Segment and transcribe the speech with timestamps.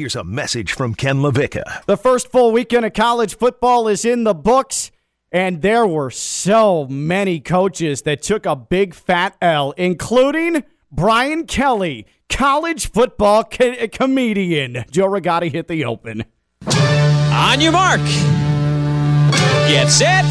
[0.00, 1.84] here's a message from Ken LaVicka.
[1.84, 4.90] The first full weekend of college football is in the books,
[5.30, 12.06] and there were so many coaches that took a big fat L, including Brian Kelly,
[12.30, 14.86] college football co- comedian.
[14.90, 16.24] Joe Rigotti hit the open.
[16.66, 18.00] On your mark.
[19.68, 20.24] Get set.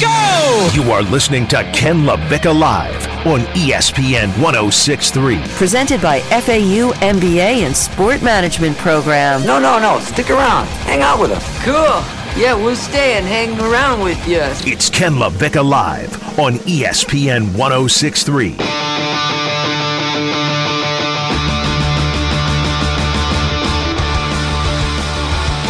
[0.00, 0.70] Go!
[0.74, 5.40] You are listening to Ken LaVicka Live on ESPN 1063.
[5.56, 9.44] Presented by FAU MBA and Sport Management Program.
[9.44, 9.98] No, no, no.
[9.98, 10.66] Stick around.
[10.86, 11.64] Hang out with us.
[11.64, 11.72] Cool.
[12.40, 14.40] Yeah, we'll stay and hang around with you.
[14.70, 18.52] It's Ken LaVicka Live on ESPN 1063.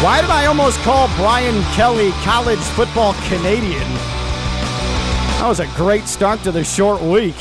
[0.03, 3.87] Why did I almost call Brian Kelly college football Canadian?
[5.39, 7.35] That was a great start to the short week.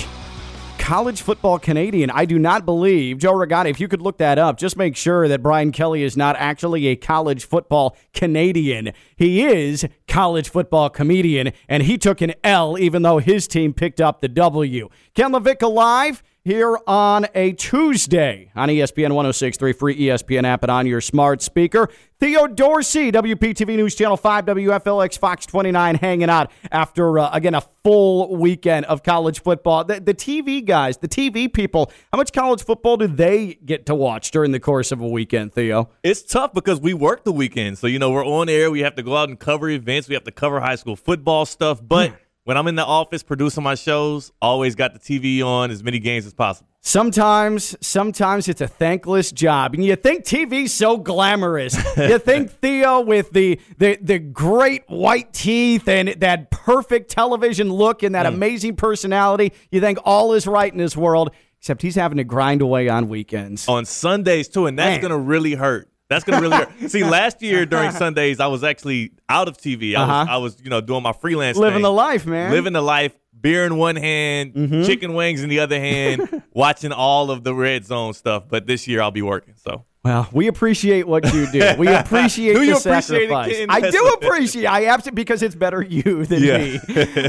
[0.86, 2.10] College football Canadian.
[2.10, 5.26] I do not believe, Joe Rigotti, if you could look that up, just make sure
[5.26, 8.92] that Brian Kelly is not actually a college football Canadian.
[9.16, 14.01] He is college football comedian, and he took an L even though his team picked
[14.01, 14.88] up the W.
[15.16, 20.86] Ken LaVicka Live here on a Tuesday on ESPN 1063, free ESPN app, and on
[20.86, 21.88] your smart speaker.
[22.20, 27.62] Theo Dorsey, WPTV News Channel 5, WFLX Fox 29, hanging out after, uh, again, a
[27.82, 29.82] full weekend of college football.
[29.82, 33.96] The, the TV guys, the TV people, how much college football do they get to
[33.96, 35.90] watch during the course of a weekend, Theo?
[36.04, 37.78] It's tough because we work the weekend.
[37.78, 38.70] So, you know, we're on air.
[38.70, 40.08] We have to go out and cover events.
[40.08, 41.80] We have to cover high school football stuff.
[41.82, 45.82] But when I'm in the office producing my shows, always got the TV on as
[45.82, 46.70] many games as possible.
[46.80, 51.74] Sometimes, sometimes it's a thankless job, and you think TV's so glamorous.
[51.96, 58.04] you think Theo with the, the the great white teeth and that perfect television look
[58.04, 58.34] and that mm.
[58.34, 59.52] amazing personality.
[59.72, 63.08] You think all is right in this world, except he's having to grind away on
[63.08, 63.66] weekends.
[63.66, 64.66] On Sundays, too.
[64.66, 65.00] And that's Man.
[65.00, 65.91] going to really hurt.
[66.09, 66.71] That's gonna really hurt.
[66.91, 69.94] See, last year during Sundays, I was actually out of TV.
[69.97, 70.26] I was, Uh-huh.
[70.28, 71.82] I was, you know, doing my freelance, Living thing.
[71.82, 72.50] the life, man.
[72.53, 73.12] living the life.
[73.38, 74.82] Beer in one hand, Mm-hmm.
[74.84, 78.44] chicken wings in the other hand, watching all of the red zone stuff.
[78.48, 79.54] But this year, I'll be working.
[79.56, 81.75] So Well, we appreciate what you do.
[81.78, 83.66] We appreciate Do the appreciate sacrifice.
[83.69, 84.66] I do appreciate.
[84.66, 86.59] I absolutely because it's better you than Yeah.
[86.59, 86.80] me.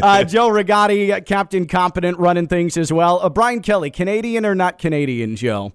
[0.01, 3.19] Uh, Joe Rigotti, Captain Competent, running things as well.
[3.21, 5.35] Uh, Brian Kelly, Canadian or not Canadian?
[5.35, 5.73] Joe,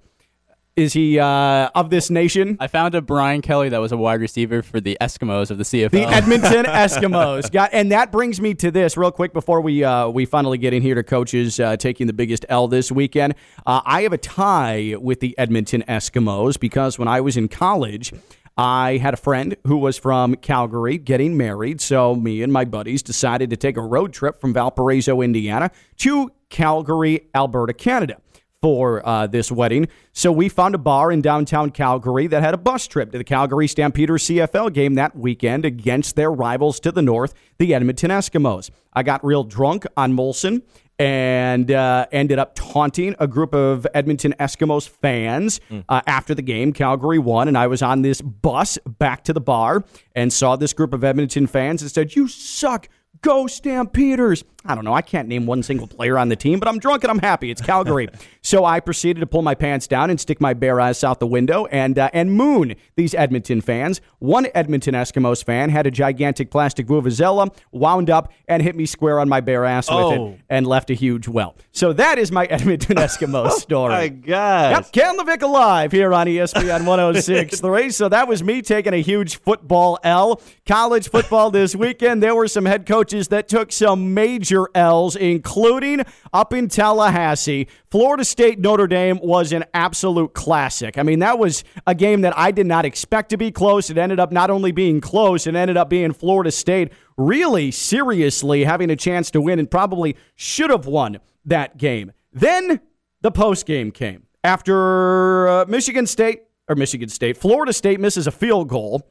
[0.75, 2.57] is he uh, of this nation?
[2.59, 5.65] I found a Brian Kelly that was a wide receiver for the Eskimos of the
[5.65, 5.91] CFL.
[5.91, 7.53] The Edmonton Eskimos.
[7.53, 10.73] Got, and that brings me to this real quick before we uh, we finally get
[10.73, 13.35] in here to coaches uh, taking the biggest L this weekend.
[13.67, 18.13] Uh, I have a tie with the Edmonton Eskimos because when I was in college.
[18.55, 23.03] I had a friend who was from Calgary getting married, so me and my buddies
[23.03, 28.19] decided to take a road trip from Valparaiso, Indiana to Calgary, Alberta, Canada
[28.63, 29.89] for uh, this wedding.
[30.13, 33.25] So we found a bar in downtown Calgary that had a bus trip to the
[33.25, 38.71] Calgary Stampeders CFL game that weekend against their rivals to the north, the Edmonton Eskimos.
[38.93, 40.63] I got real drunk on Molson
[40.99, 46.73] and uh, ended up taunting a group of Edmonton Eskimos fans uh, after the game.
[46.73, 49.85] Calgary won, and I was on this bus back to the bar
[50.15, 52.89] and saw this group of Edmonton fans and said, You suck.
[53.21, 54.43] Go Stampeders.
[54.65, 54.95] I don't know.
[54.95, 57.51] I can't name one single player on the team, but I'm drunk and I'm happy.
[57.51, 58.09] It's Calgary.
[58.43, 61.27] so I proceeded to pull my pants down and stick my bare ass out the
[61.27, 64.01] window and uh, and moon these Edmonton fans.
[64.19, 69.19] One Edmonton Eskimos fan had a gigantic plastic vuvuzela, wound up and hit me square
[69.19, 70.29] on my bare ass with Oh.
[70.35, 71.57] it and left a huge well.
[71.73, 73.93] So that is my Edmonton Eskimos story.
[73.93, 74.71] my God.
[74.73, 77.93] Yep, Ken LaVicka live here on ESPN 106.3.
[77.93, 80.41] so that was me taking a huge football L.
[80.67, 82.23] College football this weekend.
[82.23, 86.03] There were some head coaches that took some major L's, including
[86.33, 87.69] up in Tallahassee.
[87.91, 90.99] Florida State Notre Dame was an absolute classic.
[90.99, 93.91] I mean, that was a game that I did not expect to be close.
[93.91, 98.65] It ended up not only being close, it ended up being Florida State really seriously
[98.65, 102.13] having a chance to win and probably should have won that game.
[102.33, 102.81] Then
[103.21, 108.31] the post game came after uh, Michigan State or Michigan State, Florida State misses a
[108.31, 109.03] field goal.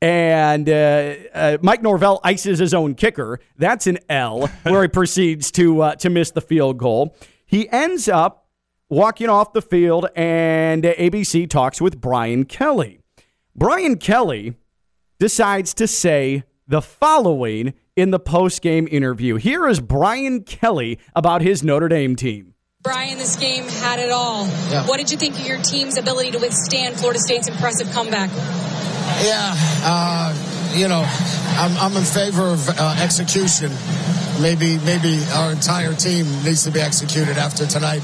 [0.00, 3.40] And uh, uh, Mike Norvell ices his own kicker.
[3.56, 7.16] That's an L, where he proceeds to uh, to miss the field goal.
[7.46, 8.46] He ends up
[8.90, 13.00] walking off the field, and ABC talks with Brian Kelly.
[13.56, 14.54] Brian Kelly
[15.18, 19.36] decides to say the following in the post game interview.
[19.36, 22.54] Here is Brian Kelly about his Notre Dame team.
[22.82, 24.46] Brian, this game had it all.
[24.86, 28.28] What did you think of your team's ability to withstand Florida State's impressive comeback?
[29.24, 29.54] Yeah,
[29.84, 31.04] uh, you know,
[31.58, 33.70] I'm, I'm in favor of uh, execution.
[34.40, 38.02] Maybe, maybe our entire team needs to be executed after tonight.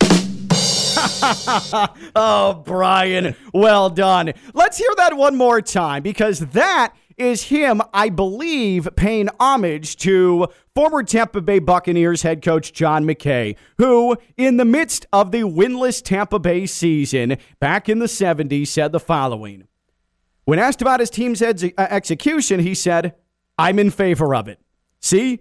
[2.16, 4.32] oh, Brian, well done.
[4.54, 10.48] Let's hear that one more time because that is him, I believe, paying homage to
[10.74, 16.02] former Tampa Bay Buccaneers head coach John McKay, who, in the midst of the winless
[16.02, 19.64] Tampa Bay season back in the 70s, said the following.
[20.48, 23.14] When asked about his team's ex- uh, execution, he said,
[23.58, 24.58] I'm in favor of it.
[24.98, 25.40] See?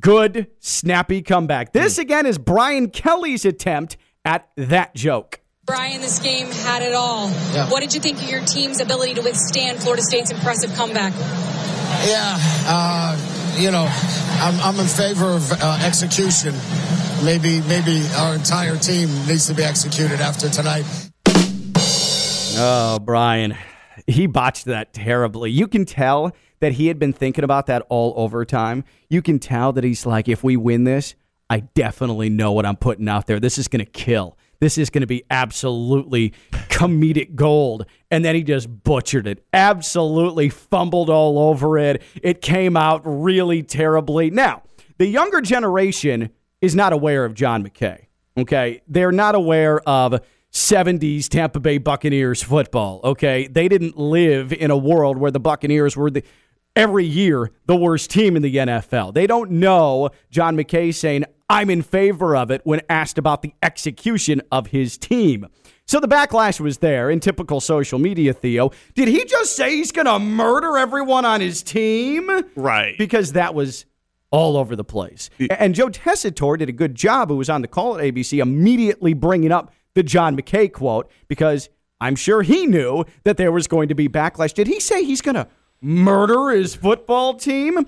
[0.00, 1.72] Good, snappy comeback.
[1.72, 5.38] This, again, is Brian Kelly's attempt at that joke.
[5.64, 7.30] Brian, this game had it all.
[7.30, 7.70] Yeah.
[7.70, 11.12] What did you think of your team's ability to withstand Florida State's impressive comeback?
[12.08, 13.86] Yeah, uh, you know,
[14.40, 16.52] I'm, I'm in favor of uh, execution.
[17.24, 20.84] Maybe, maybe our entire team needs to be executed after tonight.
[22.60, 23.56] Oh, Brian.
[24.06, 25.50] He botched that terribly.
[25.50, 28.84] You can tell that he had been thinking about that all over time.
[29.08, 31.14] You can tell that he's like, if we win this,
[31.50, 33.40] I definitely know what I'm putting out there.
[33.40, 34.36] This is going to kill.
[34.60, 37.86] This is going to be absolutely comedic gold.
[38.10, 39.44] And then he just butchered it.
[39.52, 42.02] Absolutely fumbled all over it.
[42.22, 44.30] It came out really terribly.
[44.30, 44.62] Now,
[44.98, 46.30] the younger generation
[46.60, 48.06] is not aware of John McKay.
[48.36, 48.82] Okay.
[48.88, 50.20] They're not aware of
[50.52, 53.00] 70s Tampa Bay Buccaneers football.
[53.04, 53.46] Okay.
[53.46, 56.22] They didn't live in a world where the Buccaneers were the
[56.74, 59.14] every year the worst team in the NFL.
[59.14, 63.54] They don't know John McKay saying, I'm in favor of it when asked about the
[63.62, 65.46] execution of his team.
[65.86, 68.70] So the backlash was there in typical social media, Theo.
[68.94, 72.30] Did he just say he's going to murder everyone on his team?
[72.54, 72.96] Right.
[72.98, 73.86] Because that was
[74.30, 75.30] all over the place.
[75.50, 79.14] And Joe Tessitore did a good job, who was on the call at ABC, immediately
[79.14, 81.68] bringing up the John McKay quote because
[82.00, 84.54] I'm sure he knew that there was going to be backlash.
[84.54, 85.48] Did he say he's going to
[85.80, 87.84] murder his football team?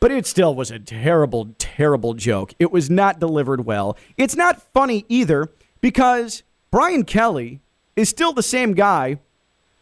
[0.00, 2.54] But it still was a terrible, terrible joke.
[2.58, 3.98] It was not delivered well.
[4.16, 5.50] It's not funny either
[5.82, 7.60] because Brian Kelly
[7.96, 9.18] is still the same guy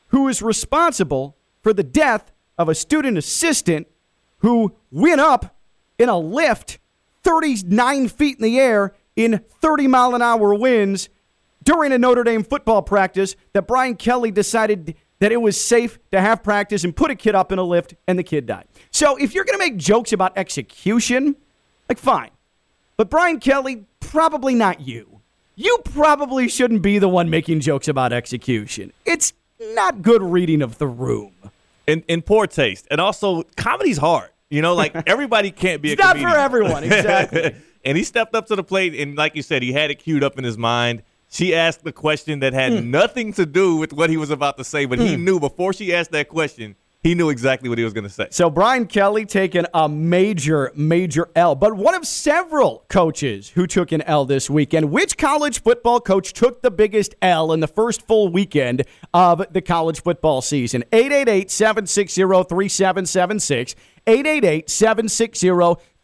[0.08, 3.86] who is responsible for the death of a student assistant
[4.38, 5.56] who went up
[6.00, 6.80] in a lift
[7.22, 11.08] 39 feet in the air in 30 mile an hour winds
[11.70, 16.20] during a Notre Dame football practice that Brian Kelly decided that it was safe to
[16.20, 18.64] have practice and put a kid up in a lift and the kid died.
[18.90, 21.36] So if you're going to make jokes about execution,
[21.88, 22.30] like fine.
[22.96, 25.20] But Brian Kelly, probably not you.
[25.54, 28.92] You probably shouldn't be the one making jokes about execution.
[29.04, 31.32] It's not good reading of the room.
[31.86, 32.88] In, in poor taste.
[32.90, 34.30] And also, comedy's hard.
[34.48, 36.32] You know, like everybody can't be It's a not comedian.
[36.32, 37.54] for everyone, exactly.
[37.84, 40.24] and he stepped up to the plate, and like you said, he had it queued
[40.24, 41.02] up in his mind.
[41.32, 42.90] She asked the question that had Hmm.
[42.90, 45.94] nothing to do with what he was about to say, but he knew before she
[45.94, 48.26] asked that question, he knew exactly what he was going to say.
[48.30, 53.90] So Brian Kelly taking a major, major L, but one of several coaches who took
[53.92, 54.90] an L this weekend.
[54.90, 58.82] Which college football coach took the biggest L in the first full weekend
[59.14, 60.84] of the college football season?
[60.92, 63.74] 888-760-3776.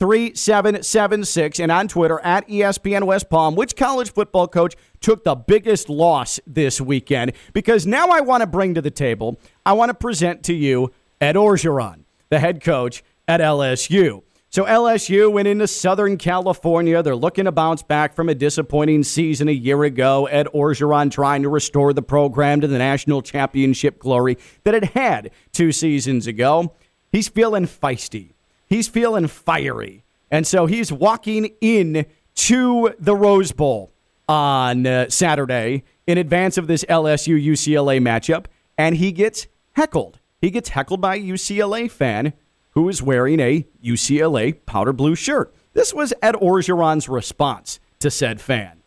[0.00, 3.54] 888-760-3776 and on Twitter at ESPN West Palm.
[3.54, 4.74] Which college football coach
[5.06, 7.32] took the biggest loss this weekend?
[7.52, 10.90] Because now I want to bring to the table, I want to present to you
[11.20, 14.24] Ed Orgeron, the head coach at LSU.
[14.50, 17.04] So LSU went into Southern California.
[17.04, 20.26] They're looking to bounce back from a disappointing season a year ago.
[20.26, 25.30] Ed Orgeron trying to restore the program to the national championship glory that it had
[25.52, 26.74] two seasons ago.
[27.12, 28.32] He's feeling feisty.
[28.66, 30.02] He's feeling fiery.
[30.32, 33.92] And so he's walking in to the Rose Bowl
[34.28, 38.46] on uh, Saturday in advance of this LSU UCLA matchup,
[38.78, 40.20] and he gets heckled.
[40.40, 42.32] He gets heckled by a UCLA fan
[42.70, 45.54] who is wearing a UCLA powder blue shirt.
[45.72, 48.82] This was Ed Orgeron's response to said fan.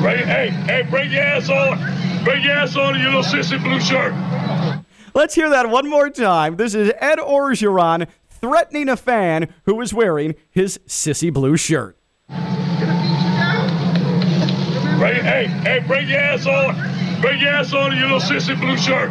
[0.00, 2.24] Bring, hey, hey, bring your ass on.
[2.24, 4.14] Bring your ass on in your little sissy blue shirt.
[5.14, 6.56] Let's hear that one more time.
[6.56, 11.95] This is Ed Orgeron threatening a fan who is wearing his sissy blue shirt.
[14.98, 17.20] Hey, hey, bring your ass on.
[17.20, 19.10] Bring your ass on in your little sissy blue shirt.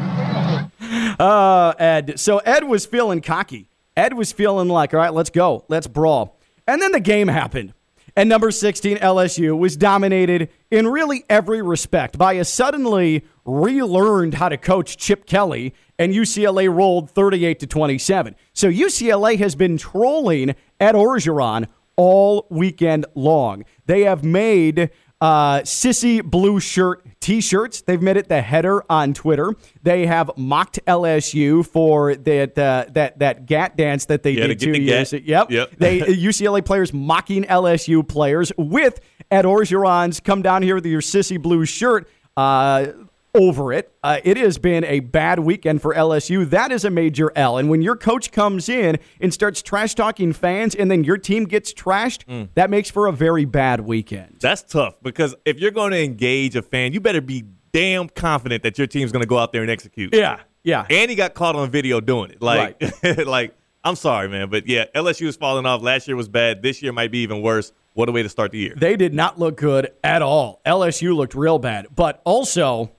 [1.19, 2.19] Uh, Ed.
[2.19, 3.69] So Ed was feeling cocky.
[3.95, 5.63] Ed was feeling like, all right, let's go.
[5.67, 6.39] Let's brawl.
[6.67, 7.73] And then the game happened.
[8.15, 14.49] And number 16, LSU, was dominated in really every respect by a suddenly relearned how
[14.49, 18.35] to coach Chip Kelly, and UCLA rolled 38 to 27.
[18.53, 23.63] So UCLA has been trolling Ed Orgeron all weekend long.
[23.85, 24.89] They have made
[25.21, 27.81] uh, sissy blue shirt T-shirts.
[27.81, 29.53] They've made it the header on Twitter.
[29.81, 34.59] They have mocked LSU for that uh, that that gat dance that they to did
[34.59, 35.11] two the years.
[35.11, 35.23] gat.
[35.23, 35.51] Yep.
[35.51, 35.71] Yep.
[35.77, 38.99] they UCLA players mocking LSU players with
[39.31, 42.07] Ed Orgeron's come down here with your sissy blue shirt.
[42.37, 42.87] Uh,
[43.35, 43.91] over it.
[44.01, 46.49] Uh, it has been a bad weekend for LSU.
[46.49, 47.57] That is a major L.
[47.57, 51.45] And when your coach comes in and starts trash talking fans and then your team
[51.45, 52.49] gets trashed, Mm.
[52.55, 54.37] that makes for a very bad weekend.
[54.39, 58.63] That's tough because if you're going to engage a fan, you better be damn confident
[58.63, 60.15] that your team's going to go out there and execute.
[60.15, 60.85] Yeah, yeah.
[60.89, 62.41] And he got caught on video doing it.
[62.41, 62.81] Like,
[63.25, 65.81] like I'm sorry, man, but yeah, LSU is falling off.
[65.81, 66.63] Last year was bad.
[66.63, 67.71] This year might be even worse.
[67.93, 68.73] What a way to start the year.
[68.75, 70.61] They did not look good at all.
[70.65, 71.87] LSU looked real bad.
[71.95, 72.91] But also,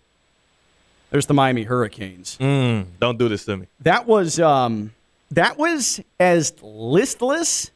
[1.16, 2.36] there's the Miami Hurricanes.
[2.38, 3.68] Mm, don't do this to me.
[3.80, 4.92] That was um,
[5.30, 7.70] that was as listless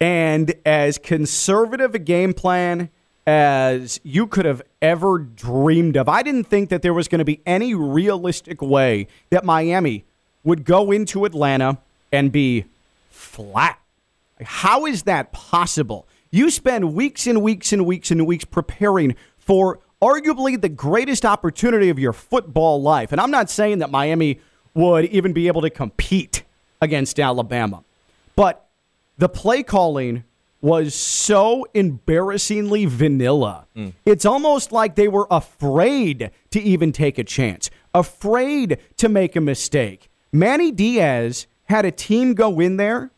[0.00, 2.90] and as conservative a game plan
[3.26, 6.08] as you could have ever dreamed of.
[6.08, 10.04] I didn't think that there was going to be any realistic way that Miami
[10.44, 11.78] would go into Atlanta
[12.12, 12.64] and be
[13.10, 13.80] flat.
[14.40, 16.06] How is that possible?
[16.30, 21.88] You spend weeks and weeks and weeks and weeks preparing for arguably the greatest opportunity
[21.88, 23.10] of your football life.
[23.12, 24.40] And I'm not saying that Miami
[24.74, 26.42] would even be able to compete
[26.82, 27.84] against Alabama.
[28.36, 28.66] But
[29.16, 30.24] the play calling
[30.60, 33.66] was so embarrassingly vanilla.
[33.74, 33.90] Hmm.
[34.04, 39.40] It's almost like they were afraid to even take a chance, afraid to make a
[39.40, 40.10] mistake.
[40.32, 43.10] Manny Diaz had a team go in there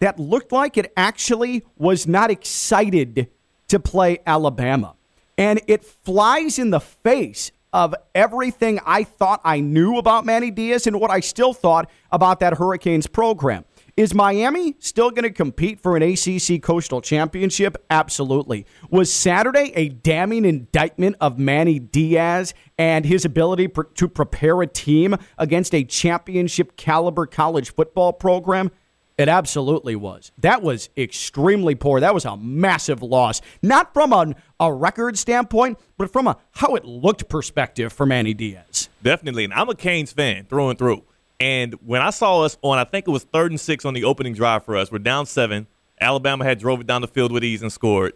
[0.00, 3.28] that looked like it actually was not excited
[3.68, 4.94] to play Alabama.
[5.42, 10.86] And it flies in the face of everything I thought I knew about Manny Diaz
[10.86, 13.64] and what I still thought about that Hurricanes program.
[13.96, 17.76] Is Miami still going to compete for an ACC Coastal Championship?
[17.90, 18.66] Absolutely.
[18.88, 24.68] Was Saturday a damning indictment of Manny Diaz and his ability pr- to prepare a
[24.68, 28.70] team against a championship caliber college football program?
[29.18, 30.32] It absolutely was.
[30.38, 32.00] That was extremely poor.
[32.00, 33.40] That was a massive loss.
[33.62, 38.32] Not from an, a record standpoint, but from a how it looked perspective for Manny
[38.34, 38.88] Diaz.
[39.02, 39.44] Definitely.
[39.44, 41.04] And I'm a Canes fan through and through.
[41.38, 44.04] And when I saw us on, I think it was third and six on the
[44.04, 45.66] opening drive for us, we're down seven.
[46.00, 48.14] Alabama had drove it down the field with ease and scored.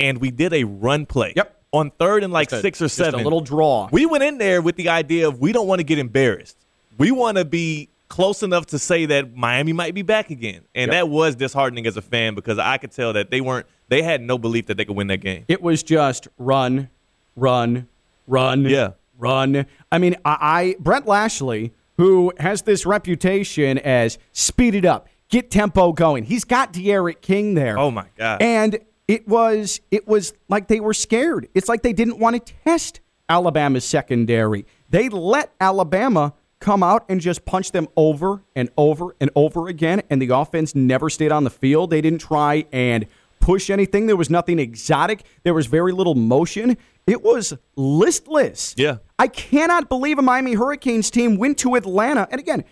[0.00, 1.34] And we did a run play.
[1.36, 1.56] Yep.
[1.72, 3.22] On third and like a- six or just a seven.
[3.22, 3.88] little draw.
[3.92, 6.56] We went in there with the idea of we don't want to get embarrassed.
[6.98, 10.60] We want to be close enough to say that Miami might be back again.
[10.74, 10.92] And Yep.
[10.92, 14.20] that was disheartening as a fan because I could tell that they weren't they had
[14.20, 15.44] no belief that they could win that game.
[15.48, 16.90] It was just run,
[17.36, 17.88] run,
[18.26, 18.90] run, Yeah.
[19.18, 19.64] run.
[19.90, 25.50] I mean, I, I Rhett Lashley, who has this reputation as speed it up, get
[25.50, 26.24] tempo going.
[26.24, 27.78] He's got D'Eriq King there.
[27.78, 28.42] Oh my god.
[28.42, 31.48] And it was it was like they were scared.
[31.54, 34.66] It's like they didn't want to test Alabama's secondary.
[34.88, 40.02] They let Alabama come out and just punch them over and over and over again
[40.10, 41.90] and the offense never stayed on the field.
[41.90, 43.06] They didn't try and
[43.40, 44.06] push anything.
[44.06, 45.24] There was nothing exotic.
[45.42, 46.76] There was very little motion.
[47.06, 48.74] It was listless.
[48.76, 48.98] Yeah.
[49.18, 52.64] I cannot believe a Miami Hurricanes team went to Atlanta and again,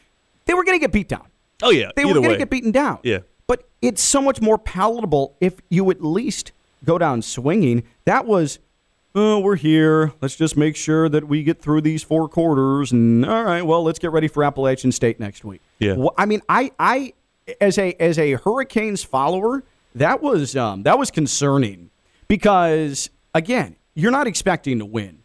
[0.45, 1.26] they were going to get beat down.
[1.62, 1.90] oh yeah.
[1.97, 2.99] They either were going to get beaten down.
[3.02, 3.21] Yeah.
[3.47, 6.52] But it's so much more palatable if you at least
[6.85, 7.85] go down swinging.
[8.04, 8.59] That was,
[9.15, 10.12] oh, we're here.
[10.21, 12.93] Let's just make sure that we get through these four quarters.
[12.93, 15.61] And all right, well, let's get ready for Appalachian State next week.
[15.79, 15.95] Yeah.
[15.97, 17.15] Wh- I mean, I, I,
[17.61, 21.91] as a as a Hurricanes follower, that was um, that was concerning
[22.29, 25.21] because again, you're not expecting to win,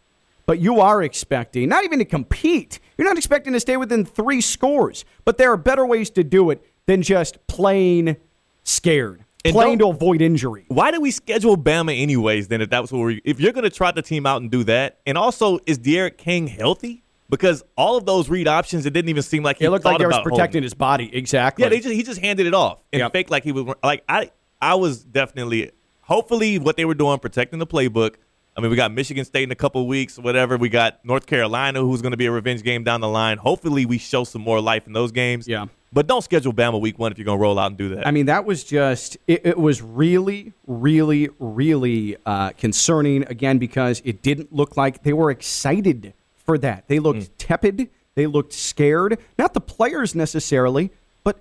[0.46, 2.80] but you are expecting not even to compete.
[2.96, 5.04] You're not expecting to stay within three scores.
[5.24, 8.16] But there are better ways to do it than just playing
[8.62, 10.64] scared, And playing to avoid injury.
[10.68, 12.48] Why did we schedule Bama anyways?
[12.48, 14.50] Then if that was what we, if you're going to trot the team out and
[14.50, 17.02] do that, and also is D'Eriq King healthy?
[17.28, 19.98] Because all of those read options, it didn't even seem like he It looked like
[19.98, 21.14] they was protecting his body.
[21.14, 21.62] Exactly.
[21.62, 23.12] Yeah, they just he just handed it off and Yep.
[23.12, 25.72] faked like he was like I I was definitely
[26.02, 28.16] hopefully what they were doing protecting the playbook.
[28.56, 30.56] I mean, we got Michigan State in a couple weeks, whatever.
[30.56, 33.38] We got North Carolina, who's going to be a revenge game down the line.
[33.38, 35.48] Hopefully, we show some more life in those games.
[35.48, 35.66] Yeah.
[35.94, 38.04] But don't schedule Bama week one if you're going to roll out and do that.
[38.04, 44.02] I mean, that was just, it, it was really, really, really uh, concerning, again, because
[44.04, 46.88] it didn't look like they were excited for that.
[46.88, 47.90] They looked tepid.
[48.16, 49.18] They looked scared.
[49.38, 50.90] Not the players necessarily,
[51.22, 51.40] but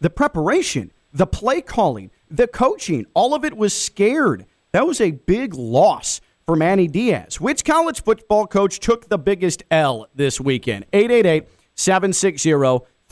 [0.00, 4.44] the preparation, the play calling, the coaching, all of it was scared.
[4.72, 7.40] That was a big loss for Manny Diaz.
[7.40, 10.86] Which college football coach took the biggest L this weekend?
[10.92, 11.46] 888
[11.76, 12.52] 760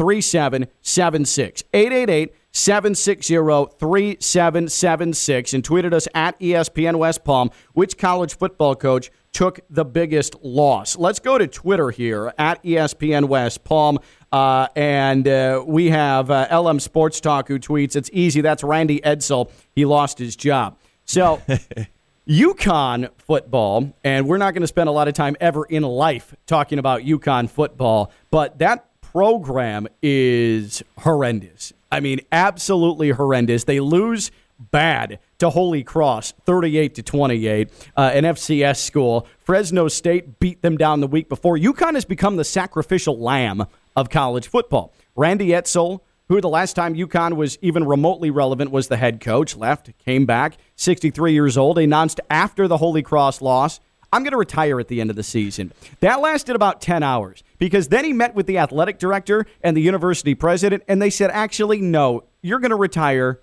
[0.02, 1.62] 3776.
[1.72, 3.34] 888 760
[3.78, 5.54] 3776.
[5.54, 7.52] And tweeted us at ESPN West Palm.
[7.72, 10.96] Which college football coach took the biggest loss?
[10.98, 14.00] Let's go to Twitter here at ESPN West Palm.
[14.32, 18.40] Uh, and uh, we have uh, LM Sports Talk who tweets, It's easy.
[18.40, 19.52] That's Randy Edsall.
[19.72, 20.78] He lost his job.
[21.04, 21.40] So
[22.28, 26.34] UConn football, and we're not going to spend a lot of time ever in life
[26.46, 31.74] talking about UConn football, but that program is horrendous.
[31.90, 33.64] I mean, absolutely horrendous.
[33.64, 34.30] They lose
[34.70, 39.26] bad to Holy Cross, 38 to 28, uh, an FCS school.
[39.38, 41.58] Fresno State beat them down the week before.
[41.58, 44.94] UConn has become the sacrificial lamb of college football.
[45.14, 49.54] Randy Edsall, who the last time UConn was even remotely relevant was the head coach,
[49.56, 53.78] left, came back, 63 years old, announced after the Holy Cross loss,
[54.12, 55.72] I'm going to retire at the end of the season.
[56.00, 59.80] That lasted about 10 hours because then he met with the athletic director and the
[59.80, 63.40] university president, and they said, actually, no, you're going to retire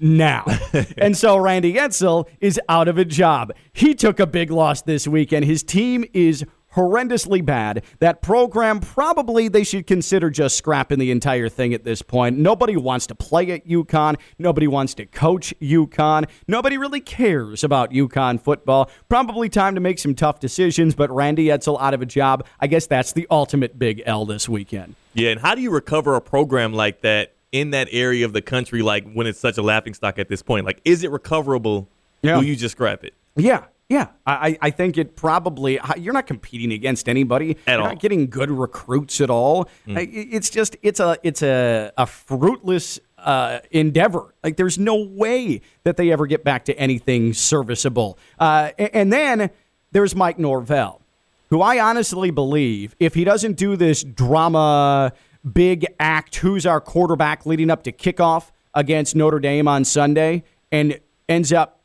[0.00, 0.44] now.
[0.98, 3.52] and so Randy Edsall is out of a job.
[3.72, 5.44] He took a big loss this weekend.
[5.44, 6.44] His team is
[6.74, 7.84] horrendously bad.
[7.98, 12.38] That program probably they should consider just scrapping the entire thing at this point.
[12.38, 14.16] Nobody wants to play at UConn.
[14.38, 16.28] Nobody wants to coach UConn.
[16.46, 18.90] Nobody really cares about UConn football.
[19.08, 22.46] Probably time to make some tough decisions, but Randy Edsall out of a job.
[22.60, 24.94] I guess that's the ultimate big L this weekend.
[25.14, 28.42] Yeah, and how do you recover a program like that in that area of the
[28.42, 30.66] country like when it's such a laughing stock at this point?
[30.66, 31.88] Like is it recoverable?
[32.22, 32.40] Yeah.
[32.40, 33.14] Do you just scrap it?
[33.36, 37.88] Yeah, yeah, I, I think it probably you're not competing against anybody At you're all.
[37.88, 39.66] Not getting good recruits at all.
[39.86, 40.08] Mm.
[40.12, 44.34] It's just it's a it's a a fruitless uh, endeavor.
[44.44, 48.18] Like there's no way that they ever get back to anything serviceable.
[48.38, 49.48] Uh, and then
[49.92, 51.00] there's Mike Norvell,
[51.48, 55.12] who I honestly believe if he doesn't do this drama
[55.50, 61.00] big act, who's our quarterback leading up to kickoff against Notre Dame on Sunday, and
[61.26, 61.77] ends up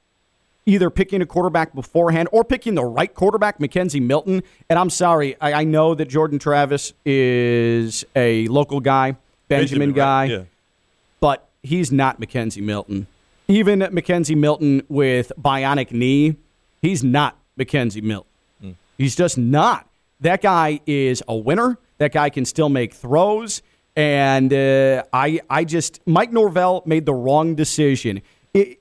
[0.65, 4.43] either picking a quarterback beforehand or picking the right quarterback, McKenzie Milton.
[4.70, 9.17] And I'm sorry, I, I know that Jordan Travis is a local guy,
[9.48, 10.43] Benjamin, Benjamin, guy, right, yeah.
[11.20, 13.08] but he's not McKenzie Milton.
[13.48, 16.38] Even McKenzie Milton with bionic knee,
[16.82, 18.29] he's not McKenzie Milton.
[18.98, 19.88] He's just not.
[20.22, 21.77] That guy is a winner.
[21.98, 23.62] That guy can still make throws.
[23.96, 28.22] And uh, I, I just Mike Norvell made the wrong decision.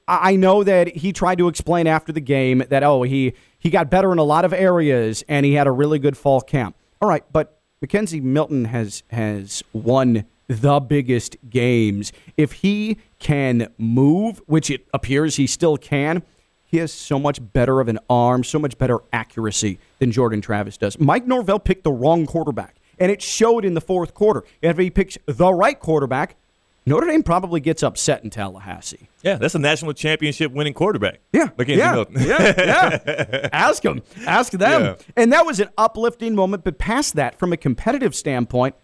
[0.06, 3.88] I know that he tried to explain after the game that oh he he got
[3.88, 6.76] better in a lot of areas and he had a really good fall camp.
[7.00, 12.12] All right, but McKenzie Milton has has won the biggest games.
[12.36, 16.22] If he can move, which it appears he still can,
[16.66, 20.76] he has so much better of an arm, so much better accuracy than Jordan Travis
[20.76, 20.98] does.
[20.98, 24.44] Mike Norvell picked the wrong quarterback, and it showed in the fourth quarter.
[24.60, 26.36] If he picks the right quarterback,
[26.84, 29.08] Notre Dame probably gets upset in Tallahassee.
[29.22, 31.20] Yeah, that's a national championship winning quarterback.
[31.32, 32.16] Yeah, yeah, Milton.
[32.18, 33.48] yeah, yeah.
[33.52, 34.82] Ask them, ask them.
[34.82, 34.94] Yeah.
[35.16, 36.64] And that was an uplifting moment.
[36.64, 38.74] But past that, from a competitive standpoint,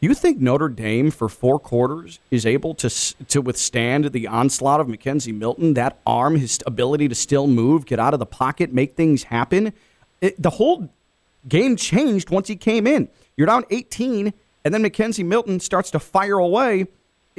[0.00, 2.90] you think Notre Dame for four quarters is able to
[3.26, 5.74] to withstand the onslaught of McKenzie Milton?
[5.74, 9.72] That arm, his ability to still move, get out of the pocket, make things happen.
[10.20, 10.90] It, the whole
[11.48, 13.08] game changed once he came in.
[13.36, 14.32] You're down 18,
[14.64, 16.86] and then McKenzie Milton starts to fire away.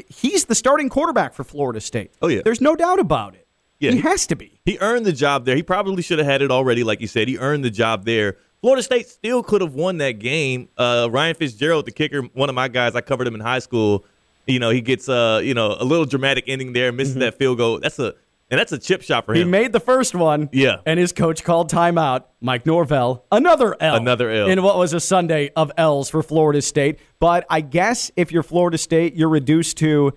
[0.07, 2.11] He's the starting quarterback for Florida State.
[2.21, 2.41] Oh, yeah.
[2.43, 3.47] There's no doubt about it.
[3.79, 4.59] Yeah, he has to be.
[4.65, 5.55] He earned the job there.
[5.55, 7.27] He probably should have had it already, like you said.
[7.27, 8.37] He earned the job there.
[8.61, 10.69] Florida State still could have won that game.
[10.77, 14.03] Uh, Ryan Fitzgerald, the kicker, one of my guys, I covered him in high school.
[14.47, 17.57] You know, he gets uh, you know, a little dramatic ending there, misses that field
[17.59, 17.79] goal.
[17.79, 18.15] That's a
[18.49, 19.39] and that's a chip shot for Mm-hmm.
[19.45, 20.49] He made the first one.
[20.51, 20.77] Yeah.
[20.85, 22.23] And his coach called timeout.
[22.41, 23.95] Mike Norvell, another L.
[23.95, 24.47] Another L.
[24.49, 26.99] In what was a Sunday of L's for Florida State.
[27.19, 30.13] But I guess if you're Florida State, you're reduced to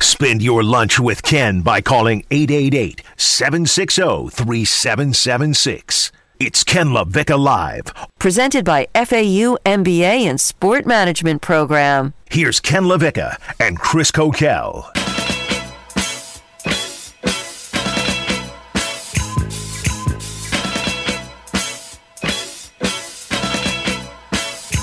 [0.00, 6.12] Spend your lunch with Ken by calling 888 760 3776.
[6.38, 7.94] It's Ken LaVicka Live.
[8.18, 12.12] Presented by FAU MBA and Sport Management Program.
[12.30, 14.90] Here's Ken LaVicka and Chris Coquel.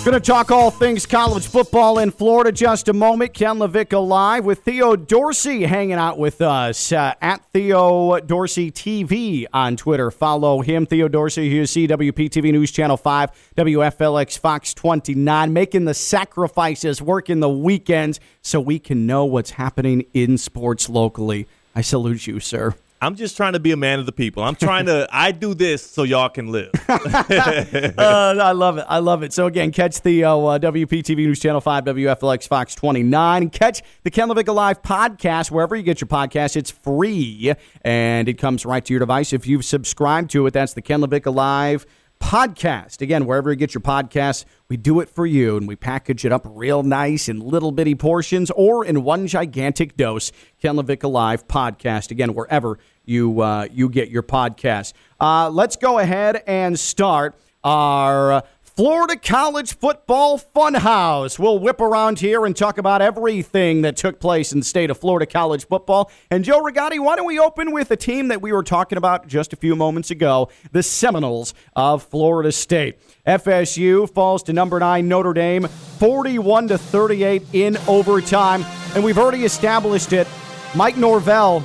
[0.03, 3.33] Going to talk all things college football in Florida just a moment.
[3.33, 9.45] Ken LaVicka live with Theo Dorsey hanging out with us uh, at Theo Dorsey TV
[9.53, 10.11] on Twitter.
[10.11, 15.93] Follow him, Theo Dorsey, here CWP TV News Channel 5, WFLX Fox 29, making the
[15.93, 21.47] sacrifices, working the weekends so we can know what's happening in sports locally.
[21.73, 22.75] I salute you, sir.
[23.03, 24.43] I'm just trying to be a man of the people.
[24.43, 25.05] I'm trying to.
[25.11, 26.71] I do this so y'all can live.
[26.87, 28.85] uh, I love it.
[28.87, 29.33] I love it.
[29.33, 33.49] So again, catch the uh, WPTV News Channel Five, WFLX Fox 29.
[33.49, 36.55] Catch the Ken Live podcast wherever you get your podcast.
[36.55, 40.53] It's free and it comes right to your device if you've subscribed to it.
[40.53, 41.85] That's the Ken Live
[42.23, 43.01] podcast.
[43.01, 46.31] Again, wherever you get your podcasts, we do it for you and we package it
[46.31, 50.31] up real nice in little bitty portions or in one gigantic dose.
[50.61, 52.11] Ken LaVicka Live podcast.
[52.11, 54.93] Again, wherever you uh, you get your podcast.
[55.19, 58.43] Uh, let's go ahead and start our
[58.75, 61.37] Florida College Football Funhouse.
[61.37, 64.97] We'll whip around here and talk about everything that took place in the state of
[64.97, 66.11] Florida college football.
[66.31, 69.27] And Joe Rigotti, why don't we open with a team that we were talking about
[69.27, 72.97] just a few moments ago, the Seminoles of Florida State.
[73.27, 75.67] FSU falls to number 9 Notre Dame
[75.99, 80.27] 41 to 38 in overtime, and we've already established it.
[80.73, 81.63] Mike Norvell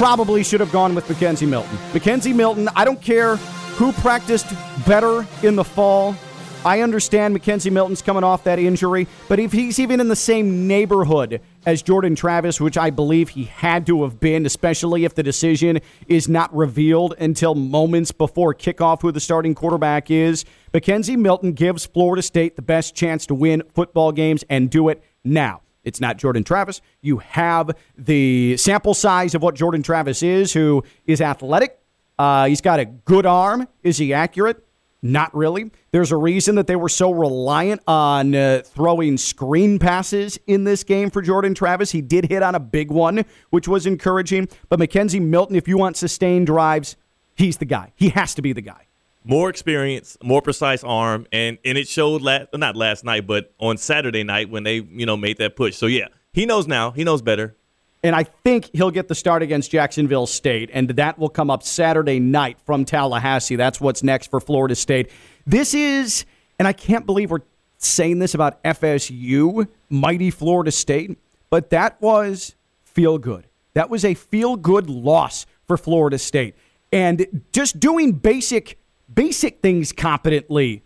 [0.00, 1.76] probably should have gone with McKenzie Milton.
[1.92, 3.36] McKenzie Milton, I don't care
[3.76, 4.46] who practiced
[4.86, 6.16] better in the fall.
[6.64, 10.66] I understand McKenzie Milton's coming off that injury, but if he's even in the same
[10.66, 15.22] neighborhood as Jordan Travis, which I believe he had to have been, especially if the
[15.22, 21.52] decision is not revealed until moments before kickoff who the starting quarterback is, McKenzie Milton
[21.52, 25.60] gives Florida State the best chance to win football games and do it now.
[25.84, 26.80] It's not Jordan Travis.
[27.00, 31.80] You have the sample size of what Jordan Travis is, who is athletic.
[32.18, 33.66] Uh, he's got a good arm.
[33.82, 34.66] Is he accurate?
[35.02, 35.70] Not really.
[35.92, 40.84] There's a reason that they were so reliant on uh, throwing screen passes in this
[40.84, 41.90] game for Jordan Travis.
[41.90, 44.48] He did hit on a big one, which was encouraging.
[44.68, 46.96] But McKenzie Milton, if you want sustained drives,
[47.34, 47.92] he's the guy.
[47.96, 48.89] He has to be the guy
[49.24, 53.76] more experience, more precise arm, and and it showed last not last night, but on
[53.76, 55.76] Saturday night when they you know made that push.
[55.76, 56.90] So yeah, he knows now.
[56.90, 57.56] He knows better.
[58.02, 61.62] And I think he'll get the start against Jacksonville State, and that will come up
[61.62, 63.56] Saturday night from Tallahassee.
[63.56, 65.10] That's what's next for Florida State.
[65.46, 66.24] This is,
[66.58, 67.40] and I can't believe we're
[67.76, 71.18] saying this about FSU, mighty Florida State,
[71.50, 72.54] but that was
[72.84, 73.46] feel good.
[73.74, 76.54] That was a feel good loss for Florida State.
[76.92, 78.79] And just doing basic
[79.12, 80.82] basic things competently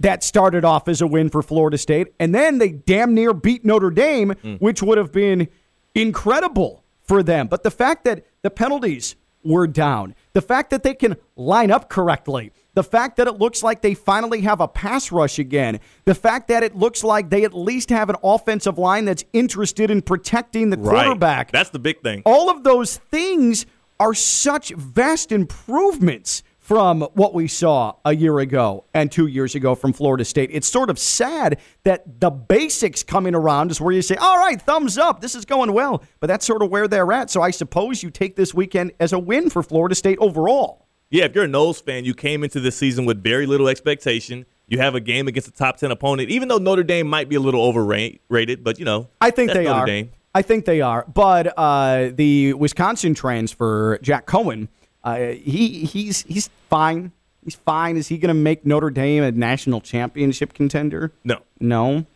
[0.00, 2.08] that started off as a win for Florida State.
[2.18, 4.60] And then they damn near beat Notre Dame, mm.
[4.60, 5.48] which would have been
[5.94, 7.48] incredible for them.
[7.48, 11.88] But the fact that the penalties were down, the fact that they can line up
[11.88, 16.14] correctly, the fact that it looks like they finally have a pass rush again, the
[16.14, 20.02] fact that it looks like they at least have an offensive line that's interested in
[20.02, 21.48] protecting the quarterback.
[21.48, 21.52] Right.
[21.52, 22.22] That's the big thing.
[22.24, 23.66] All of those things
[23.98, 29.74] are such vast improvements from what we saw a year ago and two years ago
[29.74, 30.50] from Florida State.
[30.52, 34.62] It's sort of sad that the basics coming around is where you say, all right,
[34.62, 36.04] thumbs up, this is going well.
[36.20, 37.28] But that's sort of where they're at.
[37.28, 40.86] So I suppose you take this weekend as a win for Florida State overall.
[41.10, 44.46] Yeah, if you're a Noles fan, you came into this season with very little expectation.
[44.68, 47.34] You have a game against a top 10 opponent, even though Notre Dame might be
[47.34, 49.86] a little overrated, but, you know, I think they Notre are.
[49.86, 50.12] Dame.
[50.36, 51.04] I think they are.
[51.12, 54.68] But uh, the Wisconsin transfer, Jack Coan,
[55.04, 57.12] uh, he he's he's fine.
[57.44, 57.96] He's fine.
[57.96, 61.12] Is he going to make Notre Dame a national championship contender?
[61.24, 61.38] No.
[61.58, 62.06] No.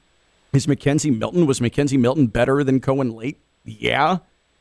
[0.53, 3.39] Is McKenzie Milton was McKenzie Milton better than Coan late?
[3.65, 4.19] Yeah.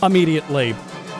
[0.00, 0.76] immediately.